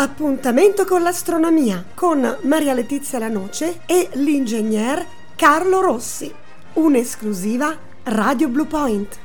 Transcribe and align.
Appuntamento 0.00 0.84
con 0.84 1.02
l'astronomia 1.02 1.84
con 1.92 2.38
Maria 2.42 2.72
Letizia 2.72 3.18
Lanoce 3.18 3.80
e 3.84 4.08
l'ingegner 4.12 5.04
Carlo 5.34 5.80
Rossi. 5.80 6.32
Un'esclusiva 6.74 7.76
Radio 8.04 8.46
Blue 8.46 8.66
Point. 8.66 9.18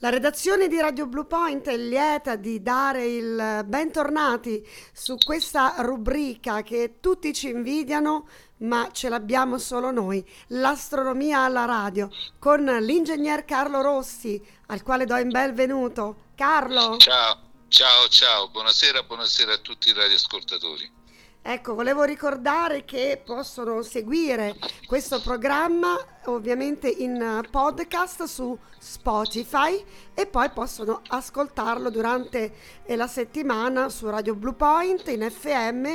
La 0.00 0.10
redazione 0.10 0.68
di 0.68 0.78
Radio 0.78 1.08
Blue 1.08 1.24
Point 1.24 1.66
è 1.66 1.76
lieta 1.76 2.36
di 2.36 2.62
dare 2.62 3.04
il 3.04 3.64
bentornati 3.66 4.64
su 4.92 5.16
questa 5.16 5.74
rubrica 5.78 6.62
che 6.62 6.98
tutti 7.00 7.32
ci 7.34 7.48
invidiano, 7.48 8.28
ma 8.58 8.90
ce 8.92 9.08
l'abbiamo 9.08 9.58
solo 9.58 9.90
noi, 9.90 10.24
l'astronomia 10.48 11.40
alla 11.40 11.64
radio, 11.64 12.10
con 12.38 12.64
l'ingegner 12.64 13.44
Carlo 13.44 13.80
Rossi, 13.80 14.40
al 14.66 14.82
quale 14.82 15.04
do 15.04 15.16
il 15.16 15.28
benvenuto. 15.28 16.26
Carlo. 16.34 16.96
Ciao, 16.98 17.40
ciao, 17.68 18.08
ciao, 18.08 18.48
buonasera, 18.48 19.02
buonasera 19.02 19.54
a 19.54 19.58
tutti 19.58 19.90
i 19.90 19.92
radioascoltatori. 19.92 20.97
Ecco, 21.40 21.74
volevo 21.74 22.02
ricordare 22.02 22.84
che 22.84 23.22
possono 23.24 23.80
seguire 23.80 24.56
questo 24.86 25.20
programma 25.22 25.96
ovviamente 26.26 26.88
in 26.88 27.42
podcast 27.50 28.24
su 28.24 28.56
Spotify 28.78 29.82
e 30.12 30.26
poi 30.26 30.50
possono 30.50 31.00
ascoltarlo 31.06 31.88
durante 31.88 32.52
la 32.88 33.06
settimana 33.06 33.88
su 33.88 34.10
Radio 34.10 34.34
Blue 34.34 34.52
Point 34.52 35.08
in 35.08 35.26
FM 35.30 35.86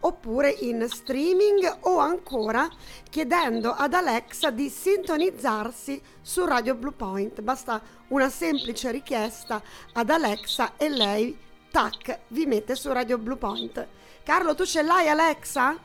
oppure 0.00 0.50
in 0.60 0.86
streaming 0.88 1.78
o 1.80 1.98
ancora 1.98 2.66
chiedendo 3.10 3.72
ad 3.72 3.92
Alexa 3.92 4.50
di 4.50 4.70
sintonizzarsi 4.70 6.00
su 6.22 6.46
Radio 6.46 6.76
Blue 6.76 6.92
Point. 6.92 7.42
Basta 7.42 7.82
una 8.08 8.30
semplice 8.30 8.90
richiesta 8.90 9.62
ad 9.92 10.08
Alexa 10.08 10.76
e 10.78 10.88
lei, 10.88 11.36
tac, 11.70 12.20
vi 12.28 12.46
mette 12.46 12.74
su 12.74 12.90
Radio 12.90 13.18
Blue 13.18 13.36
Point. 13.36 13.86
Carlo, 14.24 14.54
tu 14.54 14.64
ce 14.64 14.80
l'hai 14.82 15.06
Alexa? 15.08 15.78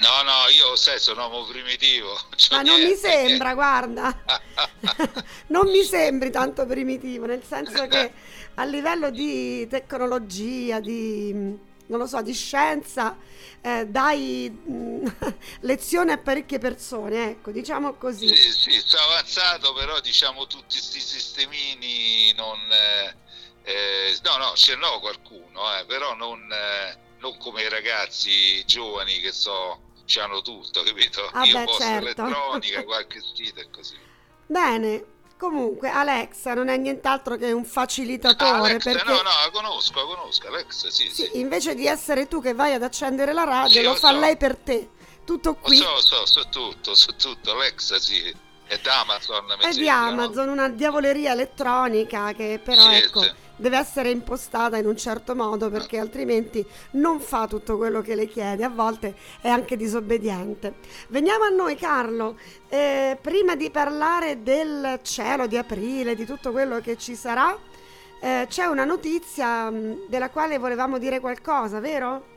No, 0.00 0.22
no, 0.22 0.48
io 0.54 0.76
sai, 0.76 0.98
sono 0.98 1.26
uomo 1.26 1.46
primitivo. 1.46 2.14
Cioè 2.36 2.58
Ma 2.58 2.62
non 2.62 2.78
niente. 2.78 2.94
mi 2.94 3.00
sembra, 3.00 3.54
guarda. 3.54 4.22
non 5.48 5.70
mi 5.70 5.82
sembri 5.82 6.30
tanto 6.30 6.66
primitivo, 6.66 7.24
nel 7.24 7.42
senso 7.42 7.86
che 7.86 8.12
a 8.56 8.64
livello 8.64 9.10
di 9.10 9.66
tecnologia, 9.68 10.80
di 10.80 11.32
non 11.86 11.98
lo 11.98 12.06
so, 12.06 12.20
di 12.20 12.34
scienza, 12.34 13.16
eh, 13.60 13.86
dai 13.86 14.50
mh, 14.50 15.14
lezioni 15.60 16.10
a 16.12 16.18
parecchie 16.18 16.58
persone, 16.58 17.30
ecco, 17.30 17.50
diciamo 17.50 17.94
così. 17.94 18.28
Sì, 18.28 18.52
sì, 18.52 18.80
sto 18.80 18.98
avanzato, 18.98 19.72
però 19.72 19.98
diciamo 20.00 20.46
tutti 20.46 20.76
questi 20.76 21.00
sistemini 21.00 22.32
non... 22.34 22.58
Eh, 22.70 23.14
eh, 23.64 24.18
no, 24.24 24.36
no, 24.38 24.52
ce 24.56 24.74
n'ho 24.74 24.98
qualcuno, 25.00 25.78
eh, 25.78 25.84
però 25.84 26.14
non 26.14 26.40
eh, 26.50 26.96
non 27.22 27.38
come 27.38 27.62
i 27.62 27.68
ragazzi 27.68 28.62
giovani 28.66 29.20
che 29.20 29.32
so, 29.32 29.80
hanno 30.20 30.42
tutto, 30.42 30.82
capito? 30.82 31.24
Ah 31.32 31.44
Io 31.44 31.56
beh, 31.58 31.64
posso 31.64 31.78
certo. 31.80 32.04
elettronica, 32.04 32.82
qualche 32.84 33.20
sito 33.34 33.60
e 33.60 33.70
così. 33.70 33.94
Bene, 34.46 35.04
comunque 35.38 35.88
Alexa 35.88 36.52
non 36.54 36.68
è 36.68 36.76
nient'altro 36.76 37.36
che 37.36 37.52
un 37.52 37.64
facilitatore. 37.64 38.70
Alexa, 38.70 38.90
perché... 38.90 39.08
no, 39.08 39.16
no, 39.16 39.22
la 39.22 39.50
conosco, 39.52 40.00
la 40.00 40.14
conosco, 40.14 40.48
Alexa, 40.48 40.90
sì, 40.90 41.08
sì, 41.08 41.28
sì. 41.30 41.38
Invece 41.38 41.74
di 41.74 41.86
essere 41.86 42.26
tu 42.26 42.42
che 42.42 42.52
vai 42.54 42.74
ad 42.74 42.82
accendere 42.82 43.32
la 43.32 43.44
radio, 43.44 43.70
Sì, 43.70 43.82
lo 43.82 43.90
lo 43.90 43.96
fa 43.96 44.10
so. 44.10 44.18
lei 44.18 44.36
per 44.36 44.56
te. 44.56 44.90
Tutto 45.24 45.54
qui. 45.54 45.76
So, 45.76 46.00
so, 46.00 46.26
so 46.26 46.48
tutto, 46.50 46.94
so 46.96 47.14
tutto, 47.14 47.52
Alexa, 47.52 47.98
sì. 48.00 48.34
È 48.66 48.78
da 48.78 49.00
Amazon, 49.00 49.44
mi 49.46 49.64
È 49.64 49.72
di 49.72 49.84
no? 49.84 49.92
Amazon, 49.92 50.48
una 50.48 50.68
diavoleria 50.68 51.32
elettronica 51.32 52.32
che 52.32 52.58
però 52.62 52.82
Sì, 52.82 52.94
ecco, 52.94 53.22
sì. 53.22 53.32
Deve 53.62 53.78
essere 53.78 54.10
impostata 54.10 54.76
in 54.76 54.86
un 54.86 54.96
certo 54.98 55.34
modo 55.34 55.70
perché 55.70 55.98
altrimenti 55.98 56.62
non 56.92 57.20
fa 57.20 57.46
tutto 57.46 57.78
quello 57.78 58.02
che 58.02 58.14
le 58.14 58.26
chiedi, 58.26 58.62
a 58.62 58.68
volte 58.68 59.14
è 59.40 59.48
anche 59.48 59.76
disobbediente. 59.76 60.74
Veniamo 61.08 61.44
a 61.44 61.48
noi 61.48 61.76
Carlo, 61.76 62.36
Eh, 62.72 63.18
prima 63.20 63.54
di 63.54 63.70
parlare 63.70 64.42
del 64.42 64.98
cielo 65.02 65.46
di 65.46 65.58
aprile, 65.58 66.14
di 66.14 66.24
tutto 66.24 66.52
quello 66.52 66.80
che 66.80 66.96
ci 66.96 67.14
sarà, 67.14 67.54
eh, 68.18 68.46
c'è 68.48 68.64
una 68.64 68.86
notizia 68.86 69.70
della 70.08 70.30
quale 70.30 70.56
volevamo 70.56 70.96
dire 70.96 71.20
qualcosa, 71.20 71.80
vero? 71.80 72.31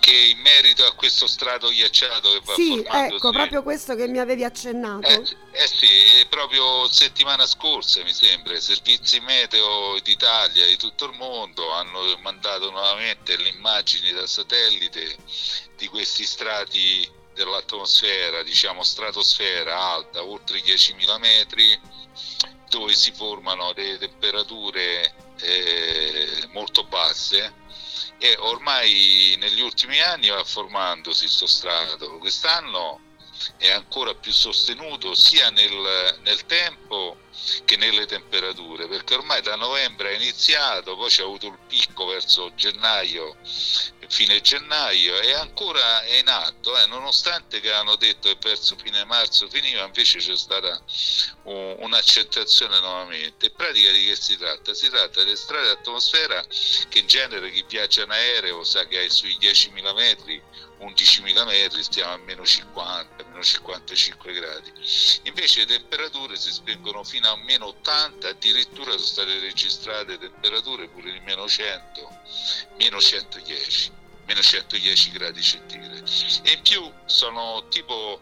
Che 0.00 0.16
in 0.16 0.38
merito 0.38 0.84
a 0.84 0.94
questo 0.94 1.26
strato 1.26 1.68
ghiacciato 1.68 2.32
che 2.32 2.40
va 2.44 2.54
Sì, 2.54 2.84
ecco, 2.84 3.30
proprio 3.30 3.62
questo 3.62 3.94
che 3.94 4.08
mi 4.08 4.18
avevi 4.18 4.44
accennato. 4.44 5.06
Eh, 5.06 5.22
eh 5.52 5.66
sì, 5.66 5.86
è 6.20 6.26
proprio 6.26 6.88
settimana 6.88 7.46
scorsa 7.46 8.02
mi 8.02 8.12
sembra, 8.12 8.54
i 8.54 8.60
servizi 8.60 9.20
meteo 9.20 9.98
d'Italia 10.00 10.64
e 10.64 10.70
di 10.70 10.76
tutto 10.76 11.04
il 11.04 11.16
mondo 11.16 11.70
hanno 11.72 12.00
mandato 12.20 12.70
nuovamente 12.70 13.36
le 13.36 13.50
immagini 13.50 14.12
da 14.12 14.26
satellite 14.26 15.16
di 15.76 15.86
questi 15.88 16.24
strati 16.24 17.08
dell'atmosfera, 17.34 18.42
diciamo 18.42 18.82
stratosfera 18.82 19.78
alta, 19.78 20.24
oltre 20.24 20.58
i 20.58 20.62
10.000 20.62 21.18
metri, 21.18 21.80
dove 22.68 22.94
si 22.94 23.12
formano 23.12 23.72
delle 23.72 23.98
temperature 23.98 25.14
eh, 25.40 26.48
molto 26.52 26.84
basse 26.84 27.60
e 28.24 28.36
ormai 28.38 29.34
negli 29.36 29.60
ultimi 29.60 30.00
anni 30.00 30.28
va 30.28 30.44
formandosi 30.44 31.24
questo 31.24 31.48
strato. 31.48 32.18
Quest'anno 32.18 33.00
è 33.56 33.68
ancora 33.70 34.14
più 34.14 34.30
sostenuto 34.30 35.12
sia 35.16 35.50
nel, 35.50 36.20
nel 36.22 36.46
tempo 36.46 37.16
che 37.64 37.76
nelle 37.76 38.06
temperature, 38.06 38.86
perché 38.86 39.14
ormai 39.14 39.42
da 39.42 39.56
novembre 39.56 40.12
è 40.12 40.14
iniziato, 40.14 40.94
poi 40.94 41.08
c'è 41.10 41.22
avuto 41.22 41.48
il 41.48 41.58
picco 41.66 42.06
verso 42.06 42.54
gennaio, 42.54 43.36
fine 44.12 44.42
gennaio, 44.42 45.18
e 45.20 45.32
ancora 45.32 46.02
è 46.02 46.18
in 46.18 46.28
atto, 46.28 46.78
eh, 46.78 46.84
nonostante 46.86 47.60
che 47.60 47.72
hanno 47.72 47.96
detto 47.96 48.28
che 48.28 48.36
verso 48.38 48.76
fine 48.76 49.04
marzo 49.06 49.48
finiva, 49.48 49.84
invece 49.84 50.18
c'è 50.18 50.36
stata 50.36 50.78
un- 51.44 51.76
un'accettazione 51.78 52.78
nuovamente. 52.80 53.46
In 53.46 53.54
pratica 53.56 53.90
di 53.90 54.04
che 54.04 54.16
si 54.16 54.36
tratta? 54.36 54.74
Si 54.74 54.90
tratta 54.90 55.22
delle 55.22 55.34
strade 55.34 55.68
d'atmosfera 55.68 56.44
che 56.90 56.98
in 56.98 57.06
genere 57.06 57.50
chi 57.50 57.64
viaggia 57.66 58.02
in 58.02 58.10
aereo 58.10 58.62
sa 58.64 58.86
che 58.86 59.02
è 59.02 59.08
sui 59.08 59.34
10.000 59.38 59.94
metri 59.94 60.42
11.000 60.82 61.44
metri 61.44 61.82
stiamo 61.82 62.12
a 62.12 62.16
meno 62.18 62.44
50, 62.44 63.24
meno 63.28 63.42
55 63.42 64.32
gradi. 64.32 64.72
Invece 65.22 65.60
le 65.60 65.66
temperature 65.66 66.36
si 66.36 66.50
spingono 66.50 67.04
fino 67.04 67.30
a 67.30 67.36
meno 67.36 67.66
80, 67.66 68.28
addirittura 68.28 68.90
sono 68.90 69.04
state 69.04 69.38
registrate 69.38 70.18
temperature 70.18 70.88
pure 70.88 71.12
di 71.12 71.20
meno 71.20 71.46
100, 71.46 72.20
meno 72.78 73.00
110, 73.00 73.92
meno 74.26 74.40
110 74.40 75.10
gradi 75.10 75.42
centigradi. 75.42 76.10
E 76.42 76.52
in 76.52 76.62
più 76.62 76.92
sono 77.06 77.66
tipo 77.68 78.20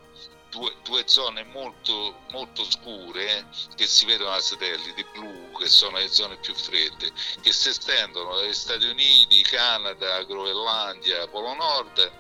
due, 0.50 0.74
due 0.82 1.04
zone 1.06 1.44
molto, 1.44 2.24
molto 2.30 2.64
scure 2.68 3.46
che 3.76 3.86
si 3.86 4.04
vedono 4.04 4.30
da 4.30 4.40
satelliti 4.40 5.04
blu, 5.12 5.56
che 5.58 5.68
sono 5.68 5.96
le 5.98 6.08
zone 6.08 6.36
più 6.38 6.54
fredde, 6.54 7.12
che 7.40 7.52
si 7.52 7.68
estendono 7.68 8.36
dagli 8.36 8.52
Stati 8.52 8.86
Uniti, 8.86 9.42
Canada, 9.42 10.22
Groenlandia, 10.24 11.26
Polo 11.28 11.54
Nord 11.54 12.10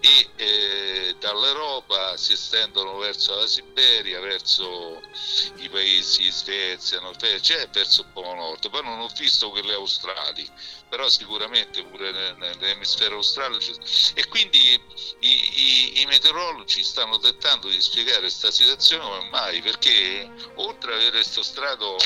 e 0.00 0.28
eh, 0.36 1.16
dall'Europa 1.18 2.16
si 2.16 2.32
estendono 2.32 2.96
verso 2.98 3.34
la 3.34 3.46
Siberia, 3.46 4.20
verso 4.20 5.00
i 5.56 5.68
paesi 5.68 6.30
Svezia, 6.30 7.00
Norvegia, 7.00 7.40
cioè 7.40 7.68
verso 7.70 8.02
il 8.02 8.08
Polo 8.12 8.34
Nord. 8.34 8.68
Poi 8.70 8.82
non 8.82 9.00
ho 9.00 9.08
visto 9.16 9.50
quelle 9.50 9.74
australi, 9.74 10.46
però 10.88 11.08
sicuramente 11.08 11.82
pure 11.84 12.12
nel- 12.12 12.36
nell'emisfero 12.36 13.16
australe 13.16 13.58
e 14.14 14.26
quindi 14.28 14.58
i, 15.20 15.28
i- 15.28 16.00
i 16.02 16.06
meteorologi 16.06 16.82
stanno 16.82 17.18
tentando 17.54 17.68
di 17.68 17.80
spiegare 17.80 18.20
questa 18.20 18.50
situazione 18.50 19.04
come 19.04 19.28
mai, 19.30 19.60
perché 19.62 20.30
oltre 20.56 20.92
ad 20.92 21.00
avere 21.00 21.16
questo 21.16 21.42
strato 21.42 21.96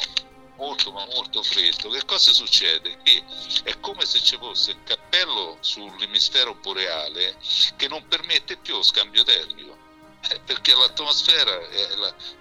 molto 0.56 0.90
ma 0.92 1.06
molto 1.14 1.42
freddo, 1.42 1.88
che 1.90 2.04
cosa 2.04 2.32
succede? 2.32 2.98
Che 3.02 3.24
è 3.62 3.78
come 3.80 4.04
se 4.04 4.20
ci 4.20 4.36
fosse 4.36 4.72
il 4.72 4.82
cappello 4.84 5.56
sull'emisfero 5.60 6.54
boreale 6.54 7.36
che 7.76 7.88
non 7.88 8.06
permette 8.08 8.56
più 8.56 8.74
lo 8.74 8.82
scambio 8.82 9.22
termico. 9.22 9.77
Eh, 10.20 10.40
perché 10.40 10.74
l'atmosfera 10.74 11.60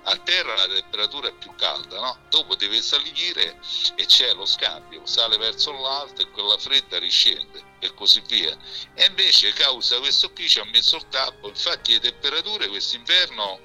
a 0.03 0.17
terra 0.17 0.55
la 0.55 0.67
temperatura 0.67 1.27
è 1.27 1.33
più 1.33 1.53
calda, 1.55 1.99
no? 1.99 2.19
dopo 2.27 2.55
deve 2.55 2.81
salire 2.81 3.59
e 3.95 4.05
c'è 4.07 4.33
lo 4.33 4.47
scambio, 4.47 5.05
sale 5.05 5.37
verso 5.37 5.71
l'alto 5.73 6.23
e 6.23 6.31
quella 6.31 6.57
fredda 6.57 6.97
riscende 6.97 7.63
e 7.79 7.93
così 7.93 8.21
via. 8.27 8.57
E 8.95 9.05
invece 9.05 9.53
causa 9.53 9.99
questo 9.99 10.31
qui 10.33 10.49
ci 10.49 10.59
ha 10.59 10.65
messo 10.65 10.95
il 10.95 11.07
tappo, 11.09 11.49
infatti 11.49 11.93
le 11.93 11.99
temperature 11.99 12.67
quest'inverno 12.67 13.59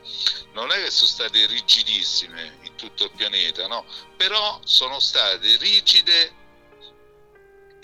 non 0.53 0.71
è 0.71 0.83
che 0.83 0.91
sono 0.91 1.11
state 1.11 1.47
rigidissime 1.47 2.59
in 2.65 2.77
tutto 2.77 3.05
il 3.05 3.13
pianeta, 3.17 3.67
no? 3.67 3.87
però 4.17 4.61
sono 4.65 5.01
state 5.01 5.57
rigide 5.57 6.41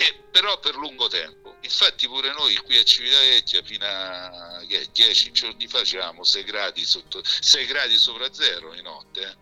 e 0.01 0.15
però 0.31 0.61
per 0.61 0.77
lungo 0.77 1.09
tempo. 1.09 1.57
Infatti 1.63 2.07
pure 2.07 2.33
noi 2.33 2.55
qui 2.59 2.79
a 2.79 2.85
Civitavecchia 2.85 3.63
fino 3.65 3.85
a 3.85 4.65
10 4.93 5.33
giorni 5.33 5.67
fa 5.67 5.79
facevamo 5.79 6.23
6 6.23 6.45
gradi, 6.45 6.85
sotto, 6.85 7.21
6 7.25 7.67
gradi 7.67 7.97
sopra 7.97 8.33
zero 8.33 8.73
di 8.73 8.81
notte, 8.81 9.21
eh? 9.23 9.37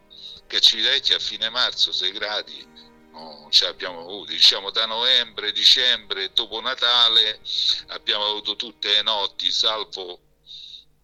che 0.46 0.56
a 0.56 0.60
Civitavecchia 0.60 1.16
a 1.16 1.20
fine 1.20 1.50
marzo 1.50 1.92
6 1.92 2.10
gradi 2.12 2.66
non 3.10 3.50
ce 3.50 3.66
l'abbiamo 3.66 4.00
avuti, 4.00 4.32
diciamo 4.32 4.70
da 4.70 4.86
novembre, 4.86 5.52
dicembre, 5.52 6.32
dopo 6.32 6.60
Natale 6.60 7.40
abbiamo 7.88 8.24
avuto 8.24 8.56
tutte 8.56 8.92
le 8.92 9.02
notti, 9.02 9.50
salvo 9.50 10.20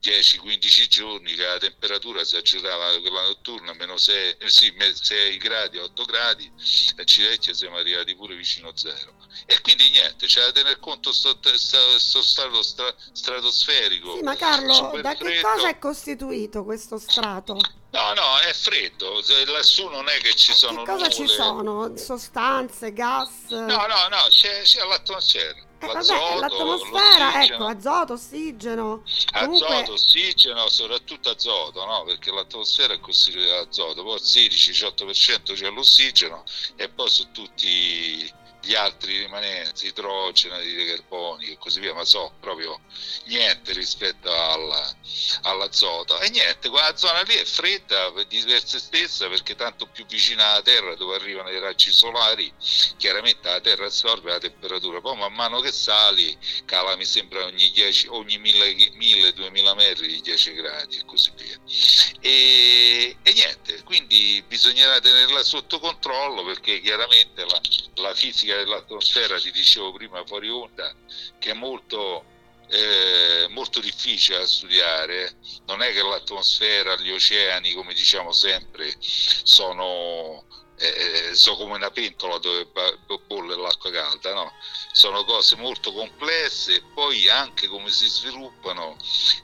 10-15 0.03 0.89
giorni 0.89 1.33
che 1.35 1.45
la 1.45 1.59
temperatura 1.59 2.25
si 2.25 2.35
aggiornava 2.35 2.99
quella 3.01 3.23
notturna 3.23 3.73
meno 3.75 3.97
6, 3.97 4.37
eh 4.39 4.51
sì, 4.51 4.75
6 4.77 5.37
gradi, 5.37 5.79
8 5.79 6.05
gradi, 6.05 6.51
a 6.97 7.05
Civecchia 7.05 7.55
siamo 7.55 7.77
arrivati 7.77 8.17
pure 8.17 8.35
vicino 8.35 8.69
a 8.69 8.73
zero. 8.75 9.15
E 9.47 9.61
quindi 9.61 9.91
niente, 9.91 10.27
c'è 10.27 10.41
da 10.41 10.51
tener 10.51 10.81
conto 10.81 11.13
sto, 11.13 11.39
sto, 11.41 11.99
sto 11.99 12.23
stato 12.23 12.63
stra, 12.63 12.93
stratosferico. 13.13 14.17
Sì, 14.17 14.23
ma 14.23 14.35
Carlo, 14.35 14.99
da 15.01 15.15
che 15.15 15.25
freddo. 15.25 15.49
cosa 15.49 15.69
è 15.69 15.79
costituito 15.79 16.65
questo 16.65 16.99
strato? 16.99 17.55
No, 17.93 18.13
no, 18.15 18.39
è 18.39 18.53
freddo, 18.53 19.23
lassù 19.47 19.87
non 19.89 20.09
è 20.09 20.19
che 20.19 20.35
ci 20.35 20.53
sono... 20.53 20.83
Che 20.83 20.91
cosa 20.91 21.09
nuvole. 21.09 21.11
ci 21.11 21.27
sono? 21.29 21.97
Sostanze, 21.97 22.93
gas? 22.93 23.51
No, 23.51 23.67
no, 23.67 24.09
no, 24.11 24.27
c'è, 24.31 24.63
c'è 24.63 24.85
l'atmosfera. 24.85 25.71
Vabbè, 25.87 26.39
l'atmosfera, 26.39 27.43
ecco, 27.43 27.67
azoto, 27.67 28.13
ossigeno. 28.13 29.03
Comunque... 29.33 29.67
Azoto, 29.67 29.93
ossigeno, 29.93 30.69
soprattutto 30.69 31.31
azoto, 31.31 31.85
no? 31.85 32.05
Perché 32.05 32.31
l'atmosfera 32.31 32.95
è 32.95 33.01
costituita 33.01 33.55
da 33.55 33.61
azoto, 33.61 34.03
poi 34.03 34.17
il 34.17 34.23
16-18% 34.23 35.55
c'è 35.55 35.71
l'ossigeno 35.71 36.45
e 36.77 36.89
poi 36.89 37.09
su 37.09 37.31
tutti 37.33 38.33
gli 38.63 38.75
altri 38.75 39.19
rimanenti, 39.19 39.87
idrogeno, 39.87 40.59
di 40.61 40.87
carboni 40.87 41.47
e 41.47 41.59
così 41.59 41.81
via, 41.81 41.93
ma 41.95 42.05
so 42.05 42.33
proprio 42.41 42.81
niente 43.25 43.73
rispetto 43.73 44.33
alla, 44.33 44.97
all'azoto. 45.43 46.21
E 46.21 46.31
niente, 46.31 46.69
quella 46.69 46.97
zona 46.97 47.23
lì 47.23 47.35
è 47.35 47.45
fredda 47.45 48.13
di 48.29 48.43
per 48.45 48.65
se 48.65 48.79
stessa 48.79 49.29
perché 49.29 49.57
tanto 49.57 49.87
più 49.87 50.07
vicina 50.07 50.51
alla 50.51 50.63
Terra 50.63 50.95
dove 50.95 51.17
arrivano 51.17 51.51
i 51.51 51.59
raggi 51.59 51.91
solari, 51.91 52.53
chiaramente 52.97 53.49
la 53.49 53.61
Terra 53.61 53.87
assorbe 53.87 54.31
la 54.31 54.39
temperatura, 54.39 55.01
poi 55.01 55.17
man 55.17 55.33
mano 55.33 55.61
che 55.61 55.73
sali 55.73 56.37
cala 56.65 56.97
mi 56.97 57.05
sembra 57.05 57.45
ogni, 57.45 57.71
10, 57.71 58.09
ogni 58.09 58.39
1000-2000 58.39 59.75
metri 59.75 60.07
di 60.07 60.21
10 60.21 60.53
gradi 60.53 60.99
e 60.99 61.05
così 61.05 61.33
via. 61.37 61.59
E, 62.21 63.17
e, 63.23 63.33
niente, 63.33 63.83
quindi 63.83 64.43
bisognerà 64.47 65.01
tenerla 65.01 65.43
sotto 65.43 65.81
controllo 65.81 66.45
perché 66.45 66.81
chiaramente 66.81 67.45
la, 67.45 67.61
la 67.95 68.15
fisica 68.15 68.52
fisica 68.53 68.57
dell'atmosfera, 68.57 69.39
ti 69.39 69.51
dicevo 69.51 69.93
prima 69.93 70.25
fuori 70.27 70.49
onda, 70.51 70.95
che 71.39 71.51
è 71.51 71.55
molto, 71.55 72.25
eh, 72.69 73.47
molto 73.49 73.81
difficile 73.81 74.39
da 74.39 74.47
studiare. 74.47 75.37
Non 75.67 75.83
è 75.83 75.93
che 75.93 76.03
l'atmosfera, 76.03 76.97
gli 76.97 77.11
oceani, 77.11 77.73
come 77.73 77.95
diciamo 77.95 78.33
sempre, 78.33 78.95
sono, 78.99 80.45
eh, 80.79 81.35
sono 81.35 81.57
come 81.57 81.75
una 81.75 81.91
pentola 81.91 82.39
dove 82.39 82.69
bolle 83.27 83.57
l'acqua 83.57 83.91
calda, 83.91 84.35
no? 84.35 84.53
Sono 84.93 85.25
cose 85.25 85.57
molto 85.57 85.93
complesse 85.93 86.77
e 86.77 86.83
poi 86.95 87.29
anche 87.29 87.67
come 87.67 87.91
si 87.91 88.07
sviluppano 88.07 88.97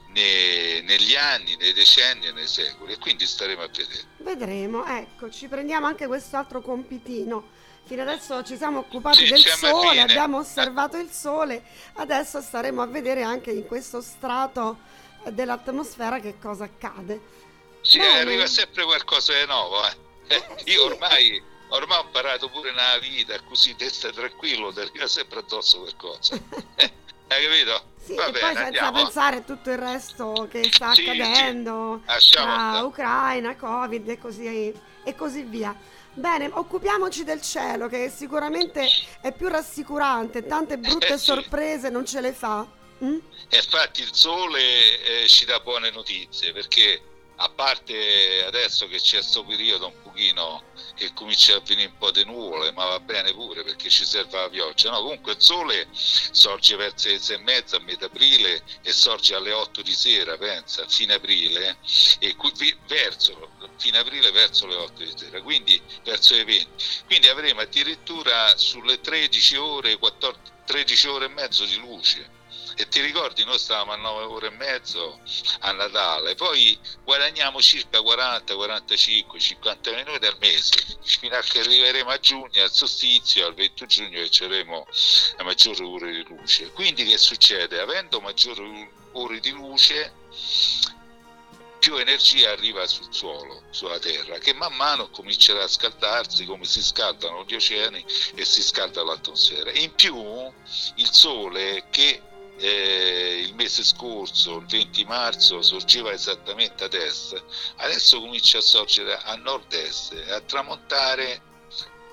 ne, 0.09 0.81
negli 0.81 1.15
anni, 1.15 1.55
nei 1.55 1.73
decenni 1.73 2.27
e 2.27 2.31
nei 2.31 2.47
secoli. 2.47 2.93
E 2.93 2.97
quindi 2.99 3.25
staremo 3.25 3.63
a 3.63 3.67
vedere. 3.67 4.07
Vedremo, 4.17 4.85
ecco, 4.85 5.31
ci 5.31 5.47
prendiamo 5.47 5.87
anche 5.87 6.05
quest'altro 6.05 6.61
compitino 6.61 7.57
Fino 7.89 8.03
adesso 8.03 8.43
ci 8.43 8.55
siamo 8.55 8.77
occupati 8.81 9.25
sì, 9.25 9.29
del 9.31 9.39
sole, 9.39 9.89
fine. 9.89 10.01
abbiamo 10.03 10.37
osservato 10.37 10.97
il 10.97 11.09
sole, 11.09 11.63
adesso 11.93 12.39
staremo 12.39 12.83
a 12.83 12.85
vedere 12.85 13.23
anche 13.23 13.49
in 13.49 13.65
questo 13.65 13.99
strato 13.99 14.77
dell'atmosfera 15.31 16.19
che 16.19 16.37
cosa 16.39 16.65
accade. 16.65 17.19
Sì, 17.81 17.97
Bene. 17.97 18.19
arriva 18.19 18.45
sempre 18.45 18.83
qualcosa 18.83 19.33
di 19.33 19.43
nuovo. 19.47 19.83
Eh. 19.87 19.95
Eh, 20.27 20.45
io 20.65 20.83
ormai, 20.83 21.41
ormai, 21.69 21.97
ho 21.97 22.03
imparato 22.03 22.47
pure 22.49 22.69
nella 22.69 22.99
vita, 22.99 23.41
così 23.41 23.75
testa 23.75 24.11
tranquillo, 24.11 24.71
ti 24.71 24.81
arriva 24.81 25.07
sempre 25.07 25.39
addosso 25.39 25.79
qualcosa. 25.79 26.37
Eh, 27.31 27.35
hai 27.35 27.43
capito? 27.43 27.83
Sì, 28.03 28.15
Va 28.15 28.25
e 28.25 28.31
bene, 28.31 28.39
poi 28.39 28.55
senza 28.55 28.65
andiamo. 28.65 29.03
pensare 29.03 29.35
a 29.37 29.41
tutto 29.41 29.69
il 29.69 29.77
resto 29.77 30.47
che 30.49 30.63
sta 30.71 30.93
sì, 30.95 31.07
accadendo 31.07 32.01
sì. 32.17 32.31
tra 32.31 32.81
Ucraina, 32.83 33.55
Covid 33.55 34.09
e 34.09 34.17
così, 34.17 34.73
e 35.03 35.15
così 35.15 35.43
via. 35.43 35.75
Bene, 36.19 36.49
occupiamoci 36.51 37.23
del 37.23 37.41
cielo 37.41 37.87
che 37.87 38.11
sicuramente 38.13 38.85
è 39.21 39.31
più 39.31 39.47
rassicurante, 39.47 40.45
tante 40.45 40.77
brutte 40.77 41.13
eh, 41.13 41.17
sì. 41.17 41.23
sorprese 41.23 41.89
non 41.89 42.05
ce 42.05 42.19
le 42.19 42.33
fa. 42.33 42.67
Mm? 43.01 43.17
Infatti 43.51 44.01
il 44.01 44.09
sole 44.11 45.21
eh, 45.23 45.27
ci 45.29 45.45
dà 45.45 45.61
buone 45.61 45.91
notizie 45.91 46.51
perché 46.51 47.01
a 47.41 47.49
parte 47.49 48.43
adesso 48.45 48.87
che 48.87 48.99
c'è 48.99 49.17
questo 49.17 49.45
periodo 49.45 49.87
un 49.87 50.01
pochino 50.01 50.63
che 50.95 51.13
comincia 51.13 51.55
a 51.55 51.61
venire 51.61 51.89
un 51.89 51.97
po' 51.97 52.11
di 52.11 52.25
nuvole, 52.25 52.71
ma 52.73 52.85
va 52.85 52.99
bene 52.99 53.31
pure 53.33 53.63
perché 53.63 53.89
ci 53.89 54.03
serve 54.03 54.37
la 54.37 54.49
pioggia. 54.49 54.91
No, 54.91 55.01
comunque 55.01 55.33
il 55.33 55.41
sole 55.41 55.87
sorge 55.93 56.75
verso 56.75 57.07
le 57.07 57.19
sei 57.19 57.37
e 57.37 57.39
mezza 57.39 57.77
a 57.77 57.79
metà 57.79 58.05
aprile 58.07 58.61
e 58.81 58.91
sorge 58.91 59.35
alle 59.35 59.53
8 59.53 59.81
di 59.81 59.93
sera, 59.93 60.37
pensa, 60.37 60.85
fine 60.87 61.13
aprile, 61.13 61.77
e 62.19 62.35
qui, 62.35 62.51
verso, 62.87 63.51
fine 63.77 63.99
aprile 63.99 64.31
verso 64.31 64.67
le 64.67 64.75
8 64.75 65.03
di 65.03 65.13
sera, 65.15 65.41
quindi 65.41 65.81
verso 66.03 66.35
le 66.35 66.43
20. 66.43 66.67
Quindi 67.05 67.29
avremo 67.29 67.61
addirittura 67.61 68.57
sulle 68.57 68.99
13 68.99 69.55
ore, 69.55 69.97
14, 69.97 70.51
13 70.65 71.07
ore 71.07 71.25
e 71.25 71.29
mezzo 71.29 71.63
di 71.65 71.77
luce 71.77 72.37
e 72.79 72.87
ti 72.87 73.01
ricordi 73.01 73.43
noi 73.43 73.59
stavamo 73.59 73.91
a 73.91 73.97
9 73.97 74.23
ore 74.23 74.47
e 74.47 74.51
mezzo 74.51 75.19
a 75.59 75.71
Natale, 75.73 76.35
poi 76.35 76.79
guadagniamo 77.03 77.61
circa 77.61 78.01
40, 78.01 78.55
45, 78.55 79.37
50 79.37 79.91
minuti 79.91 80.25
al 80.25 80.37
mese, 80.39 80.97
fino 81.01 81.35
a 81.35 81.41
che 81.41 81.59
arriveremo 81.59 82.09
a 82.09 82.17
giugno, 82.21 82.63
al 82.63 82.71
solstizio, 82.71 83.45
al 83.45 83.53
20 83.53 83.85
giugno 83.85 84.25
che 84.29 84.45
avremo 84.45 84.87
la 85.35 85.43
maggiore 85.43 85.83
ore 85.83 86.11
di 86.13 86.23
luce. 86.23 86.71
Quindi 86.71 87.03
che 87.03 87.17
succede? 87.17 87.81
Avendo 87.81 88.21
maggiori 88.21 88.89
ore 89.11 89.41
di 89.41 89.49
luce 89.49 90.13
più 91.79 91.97
energia 91.97 92.51
arriva 92.51 92.87
sul 92.87 93.07
suolo, 93.09 93.63
sulla 93.71 93.99
terra, 93.99 94.37
che 94.37 94.53
man 94.53 94.73
mano 94.75 95.09
comincerà 95.09 95.63
a 95.63 95.67
scaldarsi 95.67 96.45
come 96.45 96.63
si 96.63 96.81
scaldano 96.81 97.43
gli 97.45 97.55
oceani 97.55 98.05
e 98.35 98.45
si 98.45 98.61
scalda 98.61 99.03
l'atmosfera. 99.03 99.69
In 99.71 99.93
più 99.95 100.15
il 100.95 101.11
sole 101.11 101.87
che 101.89 102.21
eh, 102.59 103.43
il 103.45 103.55
mese 103.55 103.83
scorso, 103.83 104.57
il 104.57 104.65
20 104.65 105.03
marzo, 105.05 105.61
sorgeva 105.61 106.11
esattamente 106.11 106.83
ad 106.83 106.93
est, 106.93 107.41
adesso 107.77 108.19
comincia 108.19 108.59
a 108.59 108.61
sorgere 108.61 109.17
a 109.23 109.35
nord-est 109.35 110.13
e 110.13 110.31
a 110.31 110.41
tramontare 110.41 111.41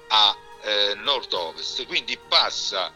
a 0.08 0.36
eh, 0.66 0.94
nord-ovest, 0.96 1.86
quindi 1.86 2.18
passa 2.18 2.92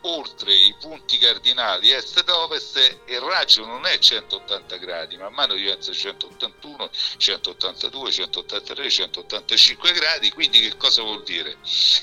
oltre 0.00 0.52
i 0.52 0.74
punti 0.80 1.16
cardinali 1.16 1.92
est 1.92 2.18
ed 2.18 2.28
ovest 2.28 2.76
e 2.76 2.98
il 3.06 3.20
raggio 3.20 3.64
non 3.64 3.86
è 3.86 3.96
180 3.98 4.76
gradi, 4.78 5.16
man 5.16 5.32
mano 5.32 5.54
diventa 5.54 5.92
181, 5.92 6.90
182, 7.16 8.10
183, 8.10 8.90
185 8.90 9.92
gradi, 9.92 10.32
quindi 10.32 10.60
che 10.60 10.76
cosa 10.76 11.02
vuol 11.02 11.22
dire? 11.22 11.56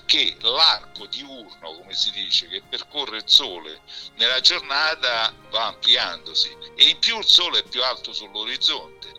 Che 0.06 0.38
l'arco 0.40 1.06
diurno, 1.08 1.74
come 1.74 1.94
si 1.94 2.10
dice, 2.12 2.48
che 2.48 2.64
percorre 2.68 3.18
il 3.18 3.24
Sole 3.26 3.82
nella 4.16 4.40
giornata 4.40 5.36
va 5.50 5.66
ampliandosi 5.66 6.56
e 6.76 6.86
in 6.86 7.00
più 7.00 7.18
il 7.18 7.26
Sole 7.26 7.60
è 7.60 7.64
più 7.64 7.84
alto 7.84 8.14
sull'orizzonte. 8.14 9.10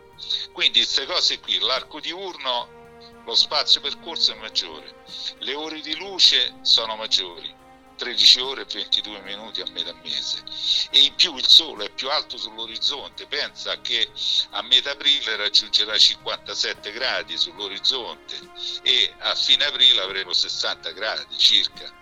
Quindi 0.53 0.79
queste 0.79 1.05
cose 1.05 1.39
qui, 1.41 1.59
l'arco 1.59 2.01
diurno 2.01 2.81
lo 3.25 3.35
spazio 3.35 3.81
percorso 3.81 4.33
è 4.33 4.37
maggiore, 4.37 4.95
le 5.39 5.55
ore 5.55 5.81
di 5.81 5.97
luce 5.97 6.55
sono 6.63 6.97
maggiori, 6.97 7.55
13 7.97 8.41
ore 8.41 8.63
e 8.63 8.67
22 8.73 9.21
minuti 9.21 9.61
a 9.61 9.67
metà 9.73 9.95
mese. 10.03 10.43
E 10.91 11.05
in 11.05 11.15
più 11.15 11.37
il 11.37 11.47
sole 11.47 11.87
è 11.87 11.91
più 11.91 12.11
alto 12.11 12.37
sull'orizzonte, 12.37 13.27
pensa 13.27 13.81
che 13.81 14.09
a 14.51 14.63
metà 14.63 14.91
aprile 14.91 15.37
raggiungerà 15.37 15.97
57 15.97 16.91
gradi 16.93 17.37
sull'orizzonte 17.37 18.39
e 18.83 19.15
a 19.19 19.35
fine 19.35 19.65
aprile 19.65 20.01
avremo 20.01 20.33
60 20.33 20.91
gradi 20.91 21.39
circa. 21.39 22.01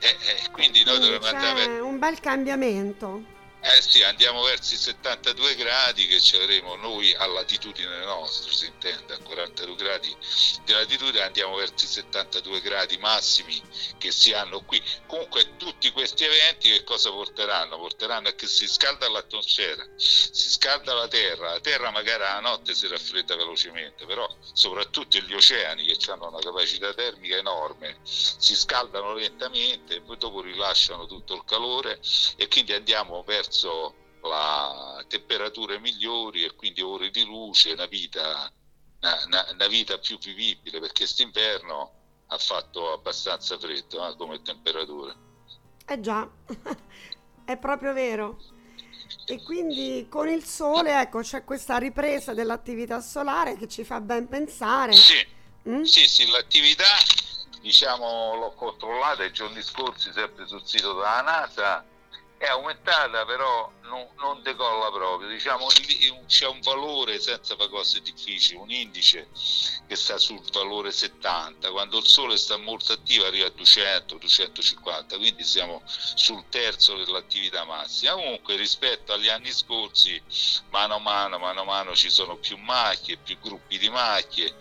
E, 0.00 0.16
e 0.20 0.50
quindi 0.52 0.84
noi 0.84 1.00
dovremmo 1.00 1.26
andare... 1.26 1.80
un 1.80 1.98
bel 1.98 2.20
cambiamento. 2.20 3.36
Eh 3.60 3.82
sì, 3.82 4.04
andiamo 4.04 4.42
verso 4.42 4.74
i 4.74 4.76
72 4.76 5.56
gradi 5.56 6.06
che 6.06 6.20
ci 6.20 6.36
avremo 6.36 6.76
noi 6.76 7.12
a 7.16 7.26
latitudine 7.26 8.04
nostra, 8.04 8.52
si 8.52 8.66
intende, 8.66 9.14
a 9.14 9.18
42 9.18 9.74
gradi 9.74 10.16
di 10.62 10.72
latitudine 10.72 11.24
andiamo 11.24 11.56
verso 11.56 11.84
i 11.84 11.88
72 11.88 12.60
gradi 12.60 12.96
massimi 12.98 13.60
che 13.98 14.12
si 14.12 14.32
hanno 14.32 14.60
qui. 14.64 14.80
Comunque 15.06 15.56
tutti 15.56 15.90
questi 15.90 16.22
eventi 16.22 16.70
che 16.70 16.84
cosa 16.84 17.10
porteranno? 17.10 17.78
Porteranno 17.78 18.28
a 18.28 18.32
che 18.32 18.46
si 18.46 18.68
scalda 18.68 19.08
l'atmosfera, 19.10 19.84
si 19.96 20.50
scalda 20.50 20.94
la 20.94 21.08
terra, 21.08 21.50
la 21.54 21.60
terra 21.60 21.90
magari 21.90 22.22
la 22.22 22.38
notte 22.38 22.74
si 22.76 22.86
raffredda 22.86 23.34
velocemente, 23.34 24.06
però 24.06 24.28
soprattutto 24.52 25.18
gli 25.18 25.34
oceani 25.34 25.84
che 25.84 26.10
hanno 26.12 26.28
una 26.28 26.38
capacità 26.38 26.94
termica 26.94 27.36
enorme, 27.36 27.98
si 28.04 28.54
scaldano 28.54 29.14
lentamente 29.14 29.96
e 29.96 30.00
poi 30.00 30.16
dopo 30.16 30.42
rilasciano 30.42 31.06
tutto 31.06 31.34
il 31.34 31.42
calore 31.44 32.00
e 32.36 32.46
quindi 32.46 32.72
andiamo 32.72 33.24
verso 33.24 33.46
verso 33.48 33.94
la 34.22 35.02
temperature 35.08 35.78
migliori 35.80 36.44
e 36.44 36.54
quindi 36.54 36.82
ore 36.82 37.10
di 37.10 37.24
luce, 37.24 37.72
una 37.72 37.86
vita, 37.86 38.52
una, 39.00 39.24
una, 39.26 39.46
una 39.52 39.66
vita 39.66 39.98
più 39.98 40.18
vivibile, 40.18 40.80
perché 40.80 41.04
quest'inverno 41.04 41.92
ha 42.26 42.38
fatto 42.38 42.92
abbastanza 42.92 43.58
freddo 43.58 44.06
eh, 44.06 44.16
come 44.16 44.42
temperatura. 44.42 45.14
Eh 45.86 46.00
già, 46.00 46.28
è 47.44 47.56
proprio 47.56 47.94
vero. 47.94 48.38
E 49.24 49.42
quindi 49.42 50.06
con 50.10 50.28
il 50.28 50.44
sole, 50.44 51.00
ecco, 51.00 51.20
c'è 51.20 51.44
questa 51.44 51.78
ripresa 51.78 52.34
dell'attività 52.34 53.00
solare 53.00 53.56
che 53.56 53.66
ci 53.66 53.84
fa 53.84 54.00
ben 54.00 54.28
pensare. 54.28 54.92
Sì, 54.92 55.26
mm? 55.68 55.82
sì, 55.82 56.06
sì, 56.06 56.30
l'attività, 56.30 56.84
diciamo, 57.60 58.34
l'ho 58.36 58.52
controllata 58.52 59.24
i 59.24 59.32
giorni 59.32 59.62
scorsi 59.62 60.12
sempre 60.12 60.46
sul 60.46 60.66
sito 60.66 60.92
della 60.92 61.22
NASA 61.22 61.96
è 62.38 62.46
aumentata 62.46 63.24
però 63.24 63.70
non, 63.88 64.06
non 64.18 64.42
decolla 64.42 64.90
proprio, 64.90 65.28
diciamo 65.28 65.66
c'è 66.26 66.46
un 66.46 66.60
valore 66.60 67.18
senza 67.18 67.56
fare 67.56 67.68
cose 67.68 68.00
difficili, 68.00 68.58
un 68.58 68.70
indice 68.70 69.28
che 69.86 69.96
sta 69.96 70.18
sul 70.18 70.40
valore 70.52 70.92
70, 70.92 71.70
quando 71.70 71.98
il 71.98 72.06
sole 72.06 72.36
sta 72.36 72.56
molto 72.56 72.92
attivo 72.92 73.24
arriva 73.24 73.46
a 73.46 73.50
200, 73.50 74.16
250, 74.16 75.16
quindi 75.16 75.44
siamo 75.44 75.82
sul 75.86 76.44
terzo 76.48 76.96
dell'attività 76.96 77.64
massima. 77.64 78.12
Comunque 78.12 78.56
rispetto 78.56 79.12
agli 79.12 79.28
anni 79.28 79.50
scorsi, 79.50 80.20
mano 80.70 80.96
a 80.96 80.98
mano, 80.98 81.38
mano 81.38 81.62
a 81.62 81.64
mano 81.64 81.94
ci 81.94 82.10
sono 82.10 82.36
più 82.36 82.56
macchie, 82.58 83.16
più 83.16 83.38
gruppi 83.40 83.78
di 83.78 83.88
macchie 83.88 84.54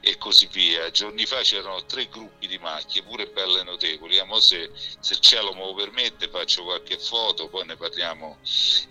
e 0.00 0.18
così 0.18 0.48
via. 0.48 0.90
Giorni 0.90 1.24
fa 1.26 1.40
c'erano 1.42 1.84
tre 1.84 2.08
gruppi 2.08 2.46
di 2.46 2.58
macchie, 2.58 3.02
pure 3.02 3.26
belle 3.28 3.62
notevoli. 3.62 4.20
Se, 4.42 4.70
se 4.98 5.14
il 5.14 5.20
cielo 5.20 5.54
me 5.54 5.60
lo 5.60 5.74
permette 5.74 6.28
faccio 6.28 6.64
qualche 6.64 6.98
foto, 6.98 7.48
poi 7.48 7.64
ne 7.66 7.76
parliamo 7.76 8.38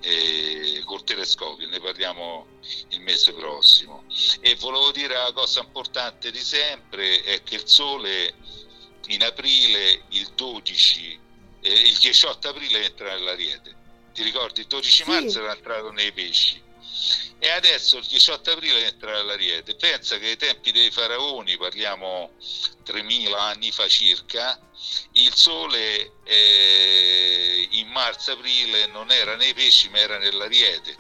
eh, 0.01 0.81
col 0.85 1.03
telescopio, 1.03 1.67
ne 1.67 1.79
parliamo 1.79 2.47
il 2.89 3.01
mese 3.01 3.33
prossimo. 3.33 4.03
E 4.39 4.55
volevo 4.55 4.91
dire 4.91 5.15
la 5.15 5.31
cosa 5.33 5.61
importante 5.61 6.31
di 6.31 6.39
sempre 6.39 7.21
è 7.23 7.43
che 7.43 7.55
il 7.55 7.67
Sole 7.67 8.33
in 9.07 9.23
aprile, 9.23 10.03
il 10.09 10.29
12, 10.35 11.19
eh, 11.61 11.73
il 11.73 11.97
18 11.97 12.50
aprile 12.50 12.85
entra 12.85 13.13
nell'Ariete. 13.13 13.75
Ti 14.13 14.23
ricordi? 14.23 14.61
Il 14.61 14.67
12 14.67 15.03
sì. 15.03 15.09
marzo 15.09 15.39
era 15.39 15.55
entrato 15.55 15.91
nei 15.91 16.11
pesci 16.11 16.69
e 17.43 17.50
adesso 17.50 17.98
il 17.98 18.05
18 18.05 18.51
aprile 18.51 18.86
entra 18.86 19.13
nell'Ariete. 19.13 19.74
Pensa 19.74 20.19
che 20.19 20.27
ai 20.27 20.38
tempi 20.38 20.71
dei 20.71 20.91
faraoni, 20.91 21.57
parliamo 21.57 22.33
3000 22.83 23.41
anni 23.41 23.71
fa 23.71 23.88
circa, 23.88 24.60
il 25.13 25.33
sole 25.33 26.17
eh, 26.24 27.67
in 27.71 27.88
marzo-aprile 27.88 28.86
non 28.86 29.10
era 29.10 29.36
nei 29.38 29.55
pesci 29.55 29.89
ma 29.89 29.98
era 29.98 30.19
nell'Ariete. 30.19 30.95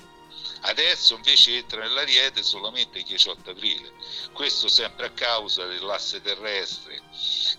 Adesso 0.61 1.13
invece 1.13 1.57
entra 1.57 1.81
nell'Ariete 1.81 2.41
solamente 2.41 2.97
il 2.97 3.05
18 3.05 3.51
aprile. 3.51 3.93
Questo 4.33 4.67
sempre 4.67 5.05
a 5.05 5.11
causa 5.11 5.65
dell'asse 5.65 6.21
terrestre 6.21 7.03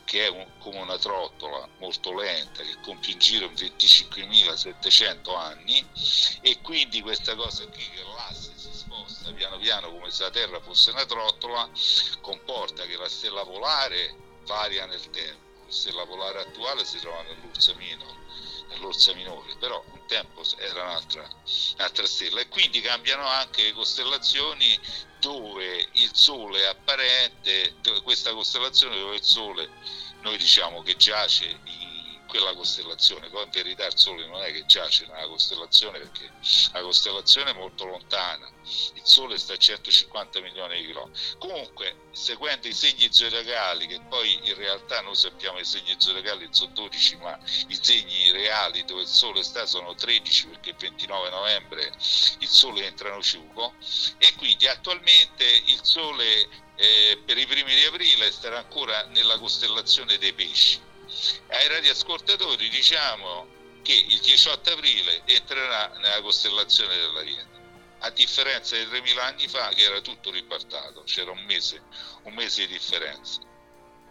che 0.05 0.27
è 0.27 0.29
un, 0.29 0.45
come 0.59 0.81
una 0.81 0.99
trottola 0.99 1.69
molto 1.79 2.13
lenta 2.15 2.63
che 2.63 2.77
compie 2.83 3.13
in 3.13 3.19
giro 3.21 3.47
in 3.47 3.53
25.700 3.53 5.37
anni 5.37 5.87
e 6.41 6.61
quindi 6.61 7.01
questa 7.01 7.37
cosa 7.37 7.65
qui 7.69 7.89
che 7.89 8.03
l'asse 8.03 8.52
piano 9.35 9.59
piano 9.59 9.91
come 9.91 10.11
se 10.11 10.23
la 10.25 10.31
Terra 10.31 10.61
fosse 10.61 10.91
una 10.91 11.05
trottola 11.07 11.69
comporta 12.21 12.85
che 12.85 12.97
la 12.97 13.09
stella 13.09 13.45
polare 13.45 14.15
varia 14.47 14.87
nel 14.87 15.11
tempo. 15.11 15.51
Stella 15.69 16.05
polare 16.05 16.41
attuale 16.41 16.85
si 16.85 16.99
trova 16.99 17.23
nell'Ursa 17.23 17.75
Minore, 17.75 18.19
nell'Ursa 18.69 19.15
Minore, 19.15 19.57
però 19.59 19.83
un 19.87 20.07
tempo 20.07 20.43
era 20.59 20.83
un'altra, 20.83 21.27
un'altra 21.79 22.07
stella. 22.07 22.41
E 22.41 22.49
quindi 22.49 22.81
cambiano 22.83 23.27
anche 23.27 23.63
le 23.63 23.73
costellazioni 23.73 24.79
dove 25.19 25.89
il 25.93 26.11
Sole 26.13 26.61
è 26.61 26.67
apparente, 26.67 27.77
questa 28.03 28.33
costellazione 28.33 28.99
dove 28.99 29.15
il 29.15 29.23
Sole 29.23 29.71
noi 30.23 30.37
diciamo 30.37 30.83
che 30.83 30.97
giace 30.97 31.47
in 31.47 31.92
quella 32.33 32.55
costellazione, 32.55 33.29
poi 33.29 33.45
in 33.45 33.51
verità 33.51 33.85
il 33.85 33.93
Sole 33.95 34.27
non 34.27 34.43
è 34.43 34.51
che 34.53 34.65
giace 34.65 35.05
nella 35.05 35.27
costellazione 35.27 35.99
perché 35.99 36.33
la 36.73 36.81
costellazione 36.81 37.51
è 37.51 37.53
molto 37.53 37.85
lontana, 37.85 38.51
il 38.95 39.03
Sole 39.03 39.37
sta 39.37 39.53
a 39.53 39.59
150 39.59 40.41
milioni 40.41 40.81
di 40.81 40.87
chilometri. 40.87 41.21
Comunque, 41.37 42.09
seguendo 42.13 42.67
i 42.69 42.73
segni 42.73 43.13
zodiacali, 43.13 43.87
che 43.87 44.01
poi 44.09 44.49
in 44.49 44.55
realtà 44.55 45.03
noi 45.03 45.15
sappiamo 45.15 45.57
che 45.57 45.65
i 45.65 45.67
segni 45.67 45.95
zodiacali 45.99 46.49
sono 46.53 46.73
12, 46.73 47.17
ma 47.17 47.39
i 47.69 47.79
segni 47.79 48.31
reali 48.31 48.83
dove 48.87 49.03
il 49.03 49.09
Sole 49.09 49.43
sta 49.43 49.67
sono 49.67 49.95
13 49.95 50.47
perché 50.47 50.71
il 50.71 50.77
29 50.77 51.29
novembre 51.29 51.93
il 52.39 52.49
Sole 52.49 52.87
entra 52.87 53.11
in 53.11 53.17
Ociuco 53.17 53.75
e 54.17 54.33
quindi 54.37 54.67
attualmente 54.69 55.45
il 55.45 55.81
Sole 55.83 56.49
eh, 56.77 57.23
per 57.27 57.37
i 57.37 57.45
primi 57.45 57.75
di 57.75 57.85
aprile 57.85 58.33
starà 58.33 58.57
ancora 58.57 59.05
nella 59.09 59.39
costellazione 59.39 60.17
dei 60.17 60.33
pesci 60.33 60.92
ai 61.49 61.69
radioascoltatori 61.69 62.69
diciamo 62.69 63.47
che 63.83 63.93
il 63.93 64.21
18 64.21 64.71
aprile 64.71 65.23
entrerà 65.25 65.89
nella 65.99 66.21
costellazione 66.21 66.97
dell'Ariete 66.97 67.61
a 68.05 68.11
differenza 68.11 68.77
di 68.77 68.87
3000 68.87 69.25
anni 69.25 69.49
fa 69.49 69.69
che 69.69 69.83
era 69.83 70.01
tutto 70.01 70.31
ripartato, 70.31 71.03
c'era 71.05 71.31
un 71.31 71.45
mese, 71.47 71.83
un 72.25 72.35
mese 72.35 72.67
di 72.67 72.73
differenza. 72.73 73.41